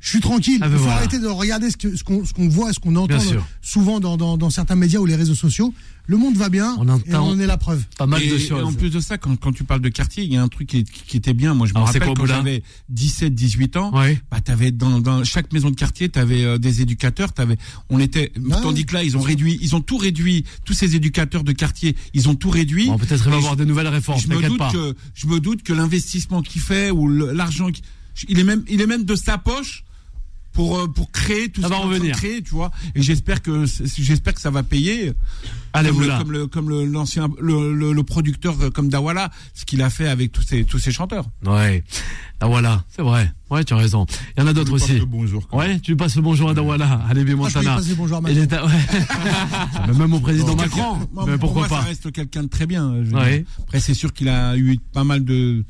[0.00, 0.58] je suis tranquille.
[0.62, 0.96] Ah Il ben faut voilà.
[0.98, 3.18] arrêter de regarder ce que- ce qu'on ce qu'on voit et ce qu'on entend
[3.60, 5.72] souvent dans, dans, dans certains médias ou les réseaux sociaux.
[6.06, 7.84] Le monde va bien On et on en est la preuve.
[7.96, 8.64] Pas mal et, de et choses.
[8.64, 10.66] en plus de ça, quand, quand tu parles de quartier, il y a un truc
[10.68, 11.54] qui, qui était bien.
[11.54, 13.96] Moi, je me Alors, rappelle quoi, quand j'avais 17, 18 ans.
[13.96, 14.20] Ouais.
[14.30, 17.32] Bah, t'avais dans, dans chaque maison de quartier, t'avais euh, des éducateurs.
[17.32, 17.58] T'avais,
[17.90, 18.32] on était.
[18.62, 20.44] Tandis que là, ils ont réduit, ils ont tout réduit.
[20.64, 22.86] Tous ces éducateurs de quartier, ils ont tout réduit.
[22.86, 24.72] Bon, peut-être il va y Et avoir je- des nouvelles réformes, je me doute pas.
[24.72, 27.82] que je me doute que l'investissement qu'il fait ou l'argent, qui-
[28.28, 29.84] il est même, il est même de sa poche.
[30.52, 32.16] Pour, euh, pour créer tout Ça ce va en revenir.
[32.16, 32.70] créer, tu vois.
[32.94, 33.64] Et j'espère que
[33.96, 35.12] j'espère que ça va payer.
[35.72, 39.30] Allez, comme, le, comme le comme le l'ancien le, le, le producteur euh, comme Dawala,
[39.54, 41.26] ce qu'il a fait avec tous ces tous ces chanteurs.
[41.46, 41.84] Ouais.
[42.40, 43.32] Ah voilà, c'est vrai.
[43.50, 44.06] Ouais, tu as raison.
[44.36, 44.98] Il y en a d'autres Je aussi.
[44.98, 47.34] le bonjour, quand Ouais, tu lui passes le bonjour à Dawala, à je peux lui
[47.36, 47.76] Montana.
[47.76, 48.66] passer bonjour à Il Macron.
[48.66, 48.72] ouais.
[49.74, 50.98] Ah, mais Même au président Macron.
[51.12, 52.92] moi, Mais pour pourquoi moi, pas Ça reste quelqu'un de très bien.
[53.04, 53.44] je Ouais.
[53.60, 55.64] Après, c'est sûr qu'il a eu pas mal de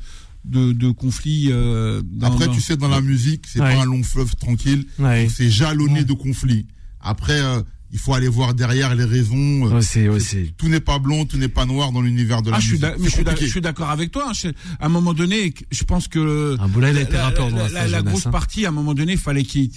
[0.45, 1.49] de, de conflits.
[1.51, 3.73] euh, dans- Après, dans- tu sais, dans la musique, c'est Ouais.
[3.75, 4.85] pas un long fleuve tranquille.
[4.99, 5.27] Ouais.
[5.33, 6.67] C'est jalonné de conflits.
[6.99, 7.61] Après, euh,
[7.93, 9.67] il faut aller voir derrière les raisons.
[9.67, 10.53] euh, Aussi, aussi.
[10.57, 12.79] Tout n'est pas blanc, tout n'est pas noir dans l'univers de la Ah, je suis
[12.79, 13.41] musique.
[13.41, 14.31] je suis d'accord avec toi.
[14.31, 14.51] hein.
[14.79, 17.67] À un moment donné, je pense que Un Boula, il a été la, dans la-
[17.69, 18.31] la, la- grosse hein.
[18.31, 19.69] partie, à un moment donné, il fallait qu'il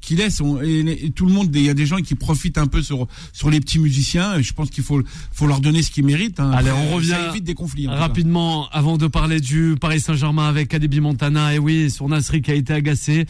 [0.00, 0.40] qu'il laisse.
[0.40, 2.82] On- et, et tout le monde, il y a des gens qui profitent un peu
[2.82, 4.40] sur sur les petits musiciens.
[4.42, 6.40] Je pense qu'il faut faut leur donner ce qu'ils méritent.
[6.40, 6.50] hein.
[6.52, 7.86] Allez, on revient Ça évite des conflits.
[7.86, 12.50] Rapidement, avant de parler du Paris Saint-Germain avec Alibi Montana, et oui, sur Nasri qui
[12.50, 13.26] a été agacé,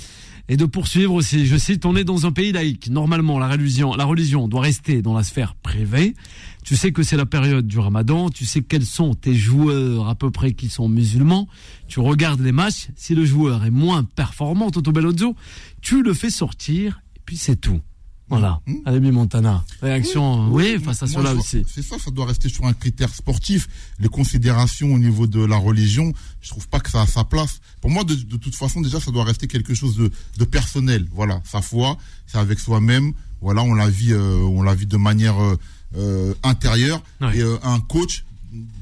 [0.49, 1.47] et de poursuivre aussi.
[1.47, 2.91] Je cite, on est dans un pays laïque.
[2.91, 6.15] Normalement, la religion, la religion doit rester dans la sphère privée.
[6.65, 10.15] Tu sais que c'est la période du ramadan, tu sais quels sont tes joueurs à
[10.15, 11.49] peu près qui sont musulmans.
[11.89, 15.35] Tu regardes les matchs, si le joueur est moins performant, Toto Bellozzo,
[15.83, 17.81] tu le fais sortir, et puis c'est tout.
[18.31, 18.61] Voilà.
[18.87, 19.63] Alibi Montana.
[19.83, 21.63] Réaction, oui, face à Moi, cela aussi.
[21.73, 23.69] C'est ça, ça doit rester sur un critère sportif.
[23.99, 27.61] Les considérations au niveau de la religion, je trouve pas que ça a sa place.
[27.83, 31.07] Pour moi, de, de toute façon, déjà, ça doit rester quelque chose de, de personnel.
[31.13, 33.13] Voilà, sa foi, c'est avec soi-même.
[33.43, 35.59] Voilà, on la vit, euh, on la vit de manière euh,
[35.97, 37.03] euh, intérieure.
[37.35, 38.25] Et euh, un coach,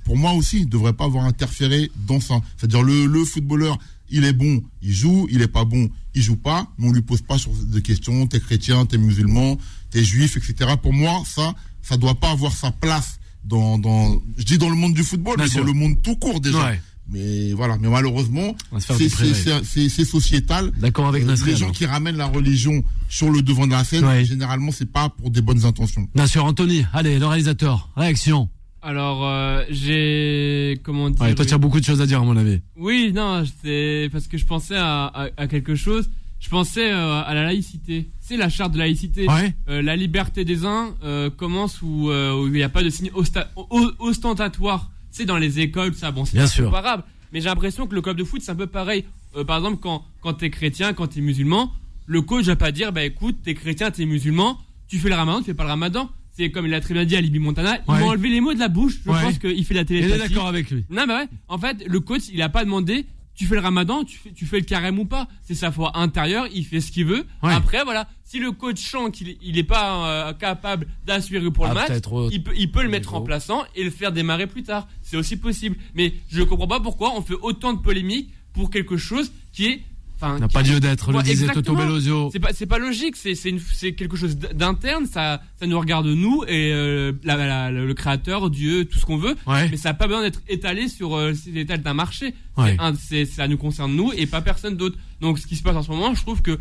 [0.04, 2.40] pour moi aussi, ne devrait pas avoir interféré dans ça.
[2.56, 3.76] C'est-à-dire le, le footballeur,
[4.12, 7.02] il est bon, il joue, il est pas bon, il joue pas, mais on lui
[7.02, 9.58] pose pas de questions, t'es chrétien, t'es musulman,
[9.90, 10.74] t'es juif, etc.
[10.80, 14.76] Pour moi, ça, ça doit pas avoir sa place dans, dans, je dis dans le
[14.76, 15.60] monde du football, Bien mais sûr.
[15.60, 16.64] dans le monde tout court déjà.
[16.64, 16.80] Ouais.
[17.10, 20.70] Mais voilà, mais malheureusement, c'est sociétal.
[20.80, 21.50] D'accord avec Euh, Nasri.
[21.50, 21.76] Les gens alors.
[21.76, 24.24] qui ramènent la religion sur le devant de la scène, Ouais.
[24.24, 26.08] généralement, c'est pas pour des bonnes intentions.
[26.14, 26.84] Bien sûr, Anthony.
[26.92, 27.90] Allez, le réalisateur.
[27.96, 28.48] Réaction.
[28.82, 30.80] Alors, euh, j'ai.
[30.82, 32.60] Comment dire Ouais, toi, tu as beaucoup de choses à dire, à mon avis.
[32.76, 36.10] Oui, non, c'est parce que je pensais à, à, à quelque chose.
[36.40, 38.10] Je pensais euh, à la laïcité.
[38.20, 39.28] C'est la charte de laïcité.
[39.28, 39.54] Ouais.
[39.68, 42.90] Euh, la liberté des uns euh, commence où euh, où il n'y a pas de
[42.90, 43.10] signe
[44.00, 44.90] ostentatoire.
[45.12, 46.10] C'est dans les écoles, ça.
[46.10, 47.04] Bon, c'est comparable.
[47.32, 49.04] Mais j'ai l'impression que le club de foot, c'est un peu pareil.
[49.36, 51.70] Euh, par exemple, quand quand t'es chrétien, quand t'es musulman,
[52.06, 55.38] le coach va pas dire, bah écoute, t'es chrétien, t'es musulman, tu fais le ramadan,
[55.38, 56.10] tu fais pas le ramadan.
[56.34, 58.00] C'est comme il a très bien dit à Libi Montana, il Ouais.
[58.00, 58.94] m'a enlevé les mots de la bouche.
[59.04, 60.14] Je pense qu'il fait la Il télépathie.
[60.14, 60.84] est d'accord avec lui.
[60.90, 61.28] Non, mais ouais.
[61.48, 63.04] En fait, le coach, il a pas demandé.
[63.34, 65.26] Tu fais le ramadan, tu fais, tu fais le carême ou pas.
[65.42, 67.24] C'est sa foi intérieure, il fait ce qu'il veut.
[67.42, 67.52] Ouais.
[67.52, 68.06] Après, voilà.
[68.24, 71.88] Si le coach sent qu'il il est pas euh, capable d'assurer pour Ah, le match,
[71.88, 73.20] peut-être au- il peut, il peut le mettre niveau.
[73.20, 74.86] remplaçant et le faire démarrer plus tard.
[75.02, 75.76] C'est aussi possible.
[75.94, 79.82] Mais je comprends pas pourquoi on fait autant de polémiques pour quelque chose qui est.
[80.24, 81.48] Enfin, N'a pas lieu d'être, le disait.
[81.48, 82.30] Toto Bellozio.
[82.54, 83.34] C'est pas, logique, c'est,
[83.94, 88.84] quelque chose d'interne, ça, ça nous regarde nous et euh, la- la- le créateur, Dieu,
[88.84, 89.34] tout ce qu'on veut.
[89.48, 89.68] Ouais.
[89.70, 92.34] Mais ça n'a pas besoin d'être étalé sur euh, l'étal d'un marché.
[92.56, 92.76] Ouais.
[92.78, 94.96] Un- ça nous concerne nous et pas personne d'autre.
[95.20, 96.56] Donc ce qui se passe en ce moment, je trouve que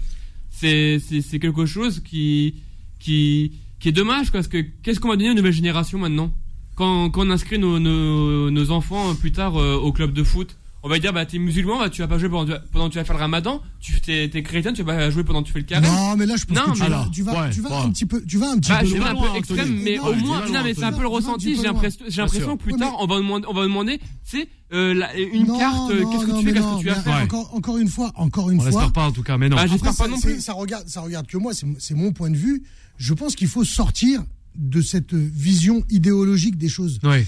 [0.50, 1.00] c'est,
[1.40, 2.56] quelque chose qui,
[3.00, 6.34] qui, qui est dommage parce que qu'est-ce qu'on va donner aux nouvelles générations maintenant?
[6.76, 10.24] Quand, quand on inscrit nos, nos, nos enfants euh, plus tard euh, au club de
[10.24, 10.58] foot?
[10.84, 12.98] On va dire bah t'es musulman bah tu vas pas jouer pendant, pendant que tu
[12.98, 15.54] vas faire le ramadan tu t'es, t'es chrétien tu vas pas jouer pendant que tu
[15.54, 17.42] fais le carême Non, mais là, je pense Non, que tu vas, alors, tu vas,
[17.44, 17.86] ouais, tu vas ouais.
[17.86, 19.10] un petit peu, tu vas un petit bah, peu je vais loin.
[19.10, 21.56] un peu extrême, mais Non, au moins, non, loin, mais c'est un peu le ressenti.
[21.56, 22.58] J'ai l'impression, j'ai l'impression sûr.
[22.58, 25.92] que plus tard, on va demander, on va demander, c'est euh, la- une Non, carte.
[25.92, 27.24] euh, non, Qu'est-ce que tu fais, qu'est-ce que tu vas mais faire?
[27.24, 28.70] Encore, encore une fois, encore une On fois.
[28.72, 29.56] l'espère pas, en tout cas, mais non.
[29.56, 30.42] Bah, Après, J'espère pas ça- non plus.
[30.42, 32.64] Ça regarde, ça regarde que moi, c'est c'est mon point de vue.
[32.98, 34.24] Je pense qu'il faut sortir
[34.56, 37.00] de cette vision idéologique des choses.
[37.04, 37.26] Ouais.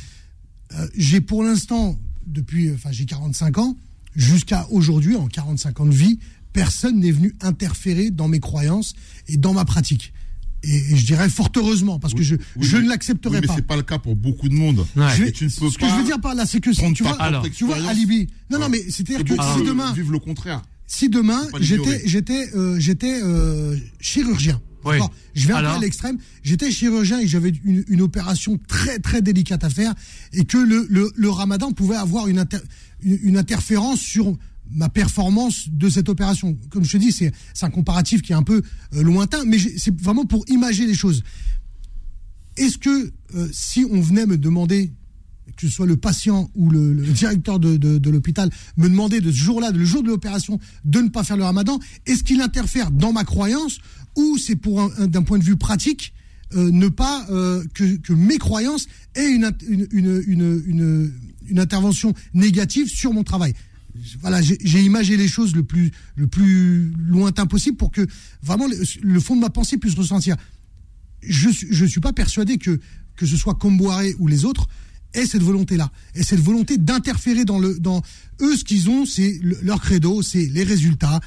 [0.73, 3.75] Euh, J'ai pour l'instant depuis, enfin j'ai 45 ans,
[4.15, 6.19] jusqu'à aujourd'hui, en 45 ans de vie,
[6.53, 8.93] personne n'est venu interférer dans mes croyances
[9.27, 10.13] et dans ma pratique.
[10.65, 13.41] Et, et je dirais fort heureusement, parce que je, Oui, je mais- ne l'accepterai oui,
[13.41, 13.55] mais pas.
[13.55, 14.85] c'est pas le cas pour beaucoup de monde.
[14.95, 15.07] Ouais.
[15.17, 16.61] Je vais- Et tu ne peux ce que pas je veux dire par là, c'est
[16.61, 17.75] que si- tu vois, propre tu vois.
[17.89, 18.27] Alibi.
[18.49, 20.61] Non, non, mais c'est-à-dire que si demain, vivent le contraire.
[20.87, 24.61] si demain j'étais euh, j'étais euh, chirurgien.
[24.85, 24.97] Oui.
[25.33, 26.17] Je vais un peu à l'extrême.
[26.43, 29.93] J'étais chirurgien et j'avais une, une opération très très délicate à faire
[30.33, 32.59] et que le, le, le Ramadan pouvait avoir une, inter-
[33.01, 34.37] une, une interférence sur
[34.71, 36.57] ma performance de cette opération.
[36.69, 38.61] Comme je te dis, c'est un comparatif qui est un peu
[38.93, 41.23] euh, lointain, mais c'est vraiment pour imager les choses.
[42.57, 44.91] Est-ce que euh, si on venait me demander,
[45.55, 49.37] que ce soit le patient ou le, directeur de, de, l'hôpital, me demander de ce
[49.37, 53.13] jour-là, le jour de l'opération, de ne pas faire le ramadan, est-ce qu'il interfère dans
[53.13, 53.79] ma croyance
[54.15, 56.13] ou c'est pour un, un- d'un point de vue pratique
[56.55, 59.87] euh, ne pas euh, que, que mes croyances aient une, une,
[60.27, 61.11] une,
[61.49, 63.53] une, intervention négative sur mon travail?
[64.21, 68.05] Voilà, j'ai imagé les choses le plus, le plus lointain possible pour que
[68.41, 68.67] vraiment
[69.01, 70.35] le, fond de ma pensée puisse ressentir.
[71.21, 72.79] Je je suis pas persuadé que
[73.15, 74.67] que ce soit Comboiré ou les autres
[75.13, 78.01] aient cette volonté-là, et cette volonté d'interférer dans le dans
[78.41, 81.19] eux ce qu'ils ont, c'est le- leur credo, c'est les résultats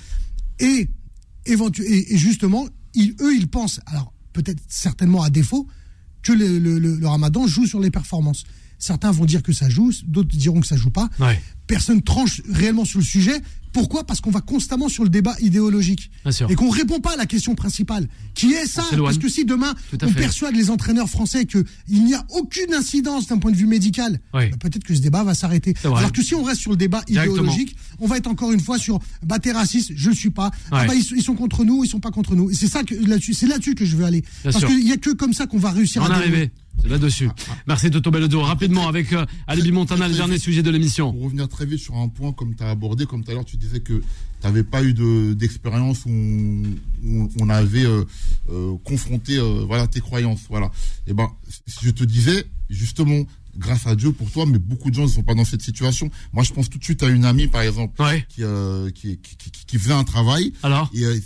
[0.59, 0.89] et
[1.47, 5.66] éventu- et, et justement ils, eux ils pensent alors peut-être certainement à défaut
[6.22, 8.45] que le, le- le- le Ramadan joue sur les performances.
[8.78, 11.09] Certains vont dire que ça joue, d'autres diront que ça joue pas.
[11.18, 11.41] Ouais.
[11.66, 13.41] Personne tranche réellement sur le sujet.
[13.76, 14.04] Pourquoi?
[14.04, 16.10] Parce qu'on va constamment sur le débat idéologique
[16.48, 18.82] et qu'on répond pas à la question principale, qui est ça.
[19.04, 23.36] Parce que si demain on persuade les entraîneurs français qu'il n'y a aucune incidence d'un
[23.38, 24.48] point de vue médical, Oui.
[24.50, 25.74] bah, peut-être que ce débat va s'arrêter.
[25.98, 28.78] Alors que si on reste sur le débat idéologique, on va être encore une fois
[28.78, 30.50] sur bah t'es raciste, je le suis pas.
[30.70, 32.50] Ah bah ils, sont- ils sont contre nous, ils sont pas contre nous.
[32.50, 34.22] Et c'est ça que là-dessus, c'est là-dessus que je veux aller.
[34.42, 36.50] Bien Parce qu'il y a que comme ça qu'on va réussir est à dérouler.
[36.80, 37.28] C'est là-dessus.
[37.66, 38.42] Merci Toto Bellodo.
[38.42, 41.12] Rapidement avec euh, Alibi Montana, le dernier sujet de l'émission.
[41.12, 43.44] Pour revenir très vite sur un point, comme tu as abordé, comme tout à l'heure,
[43.44, 44.02] tu disais que tu
[44.44, 46.62] n'avais pas eu de- d'expérience où on,
[47.04, 48.04] où on avait euh,
[48.50, 50.42] euh, confronté voilà, tes croyances.
[50.48, 50.70] Voilà.
[51.06, 51.28] Et ben,
[51.66, 53.24] si je te disais, justement,
[53.56, 56.10] grâce à Dieu pour toi, mais beaucoup de gens ne sont pas dans cette situation.
[56.34, 58.24] Moi, je pense tout de suite à une amie, par exemple, Ouais.
[58.28, 61.18] qui, euh, qui, qui, qui- qui faisait un travail Alors et euh,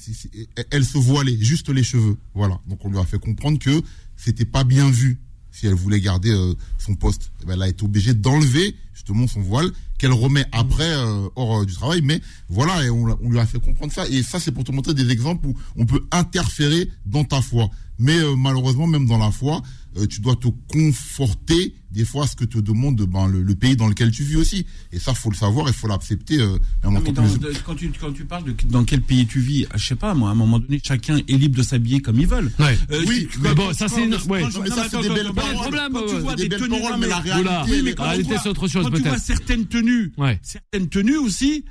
[0.70, 2.16] elle se voilait, juste les cheveux.
[2.34, 2.60] Voilà.
[2.68, 3.82] Donc, on lui a fait comprendre que
[4.16, 5.18] c'était pas bien vu
[5.60, 7.30] si elle voulait garder euh, son poste.
[7.42, 11.60] Eh ben, elle a été obligée d'enlever justement son voile qu'elle remet après euh, hors
[11.60, 12.00] euh, du travail.
[12.02, 14.08] Mais voilà, et on, lui a fait comprendre ça.
[14.08, 17.68] Et ça, c'est pour te montrer des exemples où on peut interférer dans ta foi.
[18.00, 19.62] Mais euh, malheureusement, même dans la foi,
[19.96, 23.54] euh, tu dois te conforter des fois à ce que te demande ben, le, le
[23.56, 24.64] pays dans lequel tu vis aussi.
[24.92, 26.38] Et ça, faut le savoir et faut l'accepter.
[26.40, 30.14] Euh, quand, tu, quand tu parles de dans quel pays tu vis, je sais pas,
[30.14, 32.52] moi, à un moment donné, chacun est libre de s'habiller comme ils veulent.
[32.60, 32.78] Ouais.
[32.92, 34.42] Euh, Oui, tu- mais bon, ça, c'est une- ouais.
[34.42, 35.54] Non, mais ça, c'est attends, des belles paroles.
[35.56, 38.04] problème, Quand tu vois Des des belles tenues, paroles, mais la réalité, Oui, mais quand
[38.04, 40.38] La réalité, c'est autre chose, Quand tu vois certaines tenues, Ouais.
[40.42, 41.64] certaines tenues aussi,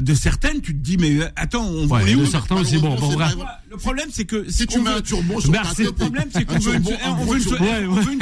[0.00, 2.56] de certaines, tu te dis, mais euh, attends, on, Ouais, on est de où certains
[2.56, 3.34] aussi, bon, bon, bref.
[3.70, 5.76] Le problème, c'est que Si tu mets un turban sur Merci.
[5.76, 8.14] ta le problème, c'est qu'on veut une, Ouais, société mais- on veut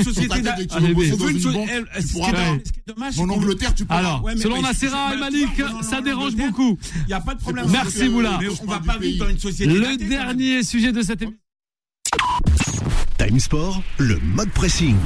[1.31, 2.93] une une so- banque, elle- tu ce qui pourras est pas.
[2.95, 3.99] dommage- c'est En Angleterre, tu pourras.
[3.99, 5.51] Alors, Ouais, selon ouais, Nassera et Malik,
[5.83, 6.79] ça dérange beaucoup.
[7.03, 7.67] Il n'y a pas de problème.
[7.67, 8.41] que- Moula.
[8.63, 9.73] On va pas vivre dans une société.
[9.73, 11.39] Le dernier sujet de cette émission.
[13.19, 14.97] Time Sport, le mode pressing.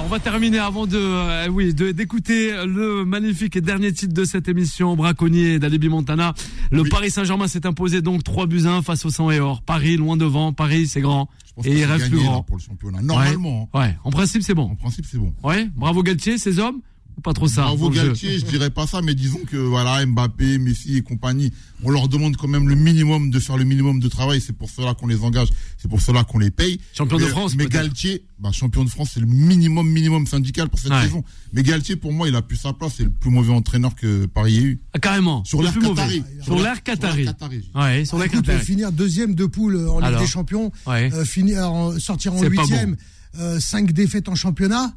[0.00, 4.24] Voilà, On va terminer avant de, euh, oui, d'écouter le magnifique et dernier titre de
[4.24, 6.34] cette émission, Braconnier d'Alibi Montana.
[6.70, 9.62] Le Paris Saint-Germain s'est imposé donc 3 buts à 1 face au sang et or.
[9.62, 12.42] Paris loin devant, Paris c'est grand Je pense et il reste plus là, grand.
[12.42, 13.02] pour le championnat.
[13.02, 13.78] Normalement, hein.
[13.78, 14.74] Ouais, en principe c'est en bon.
[14.76, 15.34] principe, c'est bon.
[15.42, 16.80] Ouais, bravo Galtier, ces hommes
[17.22, 20.96] pas trop ça Bravo Galtier, je dirais pas ça, mais disons que voilà, Mbappé, Messi
[20.96, 21.52] et compagnie,
[21.82, 24.40] on leur demande quand même le minimum de faire le minimum de travail.
[24.40, 26.80] C'est pour cela qu'on les engage, c'est pour cela qu'on les paye.
[26.94, 27.66] Champion de France, Mais.
[27.66, 31.02] Galtier, bah, champion de France, c'est le minimum, minimum syndical pour cette Ouais.
[31.02, 31.22] saison.
[31.52, 32.94] Mais Galtier, pour moi, il a plus sa place.
[32.96, 34.80] C'est le plus mauvais entraîneur que Paris ait eu.
[34.94, 35.44] Ah, carrément.
[35.44, 35.94] Sur le l'air plus mauvais.
[36.02, 36.24] Qatari.
[36.42, 37.26] Sur l'air Qatari.
[37.74, 38.64] Ouais, sur l'air Qatari.
[38.64, 40.20] finir deuxième de poule en Ligue Alors.
[40.22, 41.10] des Champions, Ouais.
[41.12, 42.96] euh, finir, sortir en huitième,
[43.38, 44.92] euh, cinq défaites en championnat,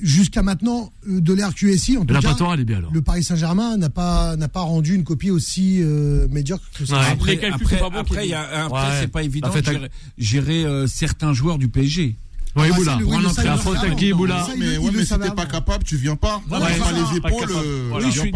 [0.00, 2.28] jusqu'à maintenant euh, de l'RQSI en tout La cas.
[2.30, 2.92] patoire, elle est bien alors.
[2.92, 6.98] Le Paris Saint-Germain n'a pas n'a pas rendu une copie aussi euh, médiocre que ça.
[7.00, 7.06] Ouais.
[7.10, 8.22] Après, après, après, Kevin.
[8.24, 8.96] il y a- après, Ouais.
[9.00, 12.16] c'est pas évident de gérer, gérer, euh, certains joueurs du PSG.
[12.56, 12.98] Oui, Ah, Boula.
[13.34, 14.16] c'est qui, avant.
[14.18, 16.40] Boula mais ouais, mais si t'es pas capable, tu viens pas.
[16.48, 17.50] T'as c'est pas les épaules.
[17.50, 18.06] euh, Voilà.
[18.06, 18.32] Oui, je viens suis,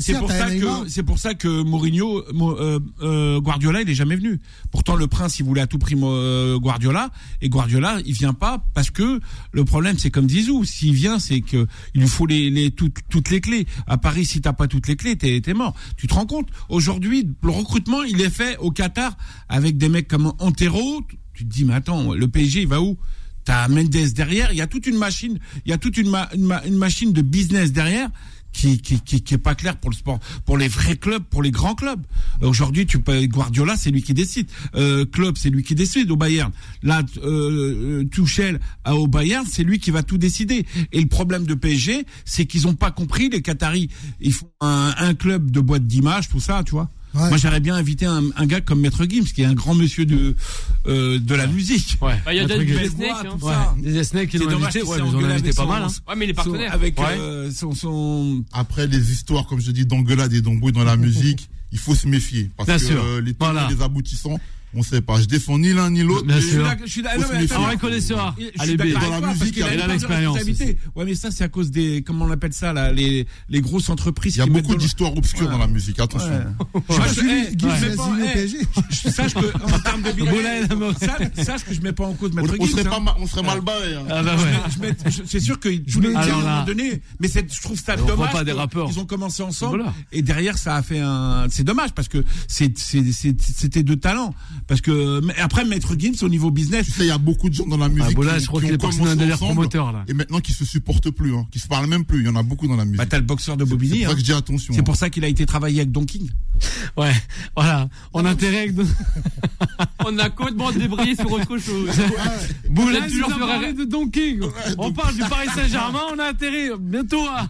[0.00, 0.50] c'est pour ça.
[0.50, 4.40] que c'est pour ça que Mourinho, Mo- euh, euh, Guardiola, il est jamais venu.
[4.70, 8.64] Pourtant, le prince, il voulait à tout prix euh, Guardiola, et Guardiola, il vient pas
[8.74, 9.20] parce que
[9.52, 10.64] le problème, c'est comme Zizou.
[10.64, 13.66] S'il vient, c'est que il lui faut les, les toutes, toutes les clés.
[13.86, 15.74] À Paris, si t'as pas toutes les clés, t'es t'es mort.
[15.96, 16.48] Tu te rends compte?
[16.68, 19.16] Aujourd'hui, le recrutement, il est fait au Qatar
[19.48, 21.02] avec des mecs comme Antero.
[21.38, 22.98] Tu te dis, mais attends, le PSG, il va où?
[23.44, 24.50] T'as Mendes derrière.
[24.50, 26.74] Il y a toute une machine, il y a toute une, ma- une, ma- une
[26.76, 28.10] machine de business derrière.
[28.50, 31.50] Qui, qui, qui, est pas clair pour le sport, pour les vrais clubs, pour les
[31.50, 32.00] grands clubs.
[32.40, 34.48] Aujourd'hui, tu peux Guardiola, c'est lui qui décide.
[34.74, 36.50] Euh, club, c'est lui qui décide au Bayern.
[36.82, 40.66] Là, euh, Tuchel à- au Bayern, c'est lui qui va tout décider.
[40.92, 43.90] Et le problème de PSG, c'est qu'ils ont pas compris les Qataris.
[44.20, 46.88] Ils font un, un club de boîte d'images, tout ça, tu vois.
[47.14, 47.28] Ouais.
[47.28, 50.04] Moi, j'aurais bien invité un, un gars comme Maître Gims, qui est un grand monsieur
[50.06, 50.36] de
[50.86, 51.96] euh, de la musique.
[52.02, 52.14] Ouais.
[52.24, 53.36] Bah, il y a des snakes, hein.
[53.40, 53.82] Ouais.
[53.92, 54.82] Des Snakes qui C'est l'ont invité.
[54.82, 55.82] Ouais, mais invité avec pas son- mal.
[55.84, 55.88] Hein.
[56.08, 56.72] Ouais, mais les son- partenaires.
[56.74, 57.06] avec Ouais.
[57.18, 61.48] euh, son, son Après, les histoires, comme je dis, d'engueulade et d'embrouille dans la musique,
[61.72, 62.50] il faut se méfier.
[62.56, 63.02] Parce Bien que sûr.
[63.02, 63.68] euh, les Voilà.
[63.70, 64.38] et les aboutissants,
[64.74, 65.20] on sait pas.
[65.20, 66.26] Je défends ni l'un ni l'autre.
[66.26, 66.66] Bien sûr.
[66.84, 67.26] Je suis d'accord-
[67.78, 68.34] connaisseur.
[68.38, 70.38] Je suis Allez, dans la musique, il a de l'expérience.
[70.94, 73.88] Ouais, mais ça, c'est à cause des, comment on appelle ça, là, les, les grosses
[73.88, 75.52] entreprises Il y a qui beaucoup de- d'histoires obscures Ouais.
[75.52, 76.28] dans la musique, attention.
[76.74, 76.84] Ouais.
[77.14, 77.30] Je lui,
[78.34, 80.10] Eh, en termes de
[80.94, 82.32] sache- que je mets pas en cause
[82.86, 82.90] hein.
[82.90, 83.94] pas ma- on serait mal barré.
[83.94, 84.04] hein.
[84.10, 84.36] Ah bah
[85.26, 88.32] C'est sûr que je voulais dire à un moment donné, mais je trouve ça dommage.
[88.32, 88.88] pas des que rappeurs.
[88.90, 91.46] Ils ont commencé ensemble et derrière ça a fait un.
[91.50, 94.34] C'est dommage parce que c'est c'est- c'est- c'était deux talents.
[94.68, 97.48] Parce que mais après Maître Gims au niveau business, Tu sais, il y a beaucoup
[97.48, 98.98] de gens dans la musique Ah, Bola, qui, je crois qui qu'il ont est parti
[98.98, 100.04] dans un commencé délire ensemble promoteur, là.
[100.06, 102.20] et maintenant qui se supportent plus, hein, qui se parlent même plus.
[102.20, 102.98] Il y en a beaucoup dans la musique.
[102.98, 104.00] bah t'as le boxeur de c'est Bobigny.
[104.00, 104.14] pour ça hein.
[104.14, 104.74] que je dis attention.
[104.74, 104.84] C'est hein.
[104.84, 106.28] pour ça qu'il a été travaillé avec Don King.
[106.96, 107.12] Ouais,
[107.56, 107.88] voilà.
[108.12, 108.74] On a intérêt avec.
[110.04, 111.90] On a complètement débrayé sur autre chose.
[111.94, 114.40] Tu toujours sur parlé R- de Don King.
[114.78, 117.48] On parle du Paris Saint-Germain, on a intérêt bientôt à.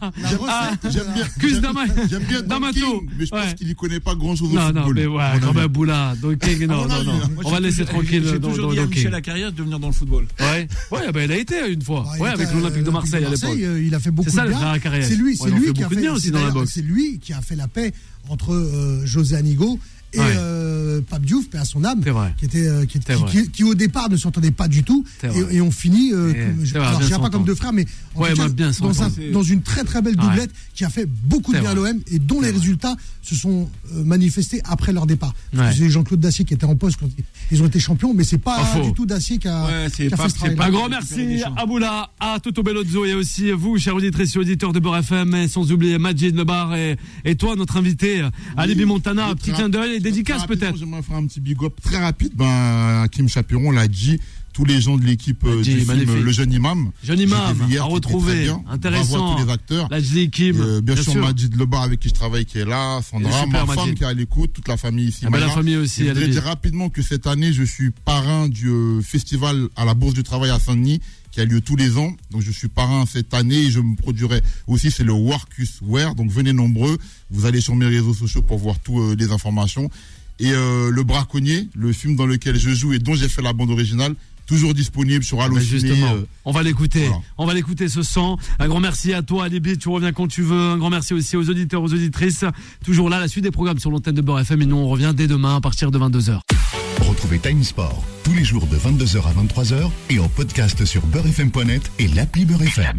[0.90, 2.72] J'aime bien, j'aime- bien Don.
[2.72, 4.84] King, mais je pense qu'il y connaît pas grand chose au Non, football.
[4.84, 7.28] non, mais à ouais, quand même, Boula, Don King, non, non, avis, non.
[7.34, 9.10] Moi, On va laisser toujours- tranquille J'ai toujours Don- dit à Michel.
[9.12, 10.26] Lacarrière de venir dans le football.
[10.40, 12.06] Ouais, ouais, bah, il a été une fois.
[12.18, 13.50] Ouais, avec l'Olympique de Marseille à l'époque.
[13.58, 14.60] Euh, Il a fait beaucoup C'est ça, de le bien.
[15.08, 15.94] C'est lui, Ouais, c'est lui qui a fait.
[16.52, 16.66] dans.
[16.66, 17.92] C'est lui qui a fait la paix
[18.28, 19.78] entre euh, José Anigo
[20.12, 20.24] et Ouais.
[20.36, 22.00] euh, Pape Diouf, paix à son âme,
[22.38, 23.30] qui était, euh, qui, C'est qui- vrai.
[23.30, 26.12] qui- qui, au départ ne s'entendait pas du tout, et, et on finit.
[26.12, 28.52] euh, Et- je je dirais pas comme deux frères, mais en Ouais, tout cas, mais
[28.54, 29.32] bien dans, un- s'entendre.
[29.32, 30.22] dans une très très belle Ouais.
[30.22, 33.68] doublette qui a fait beaucoup de bien à l'OM et dont les résultats se sont
[33.94, 35.34] euh, manifestés après leur départ.
[35.76, 37.08] C'est Jean-Claude Dacier qui était en poste quand
[37.50, 38.82] ils ont été champions, mais c'est pas Pas faux.
[38.82, 40.56] du tout Dacier qui a, Ouais, c'est qui a pas- fait ce travail.
[40.58, 44.72] Un grand merci à Boula, à Toto Bellozzo et aussi vous, chers auditrices et auditeurs
[44.72, 48.22] de Beurre FM, et sans oublier Majid Lebar et, et toi, notre invité,
[48.56, 50.76] Alibi Montana, petit clin d'œil rapidement, peut-être.
[50.78, 52.32] J'aimerais faire un petit big up très rapide.
[52.34, 54.20] Ben, Kim Chaperon l'a dit.
[54.54, 56.24] Tous les gens de l'équipe euh, du film.
[56.24, 56.90] Le Jeune Imam.
[57.04, 58.60] Jeune imam, hier, à retrouver, bien.
[58.68, 59.36] intéressant.
[59.36, 59.88] Tous les acteurs.
[60.32, 61.22] Kim, Euh, bien, sûr, sûr.
[61.22, 63.80] Majid Lebar avec qui je travaille qui est là, Sandra, ma Majid.
[63.80, 65.20] femme qui est à l'écoute, toute la famille ici.
[65.26, 67.90] Ah ben, la famille aussi, Et je voudrais dire rapidement que cette année, je suis
[68.04, 71.00] parrain du euh, festival à la Bourse du Travail à Saint-Denis
[71.30, 72.14] qui a lieu tous les ans.
[72.30, 76.14] Donc je suis parrain cette année et je me produirai aussi, c'est le Workus Wear.
[76.14, 76.98] Donc venez nombreux.
[77.30, 79.90] Vous allez sur mes réseaux sociaux pour voir toutes les informations.
[80.40, 83.52] Et euh, Le Braconnier, le film dans lequel je joue et dont j'ai fait la
[83.52, 84.14] bande originale,
[84.46, 85.80] toujours disponible sur Ben Allociné.
[85.80, 87.06] justement, euh, on va l'écouter.
[87.06, 87.22] voilà.
[87.36, 88.38] On va l'écouter ce son.
[88.58, 89.76] Un grand merci à toi, Alibi.
[89.78, 90.58] Tu reviens quand tu veux.
[90.70, 92.44] Un grand merci aussi aux auditeurs, aux auditrices.
[92.84, 94.62] Toujours là, la suite des programmes sur l'antenne de Beurre FM.
[94.62, 96.40] Et nous, on revient dès demain à partir de 22h.
[97.00, 101.90] Retrouvez Time Sport tous les jours de 22h à 23h et en podcast sur beurrefm.net
[101.98, 102.98] et l'appli Beurre FM.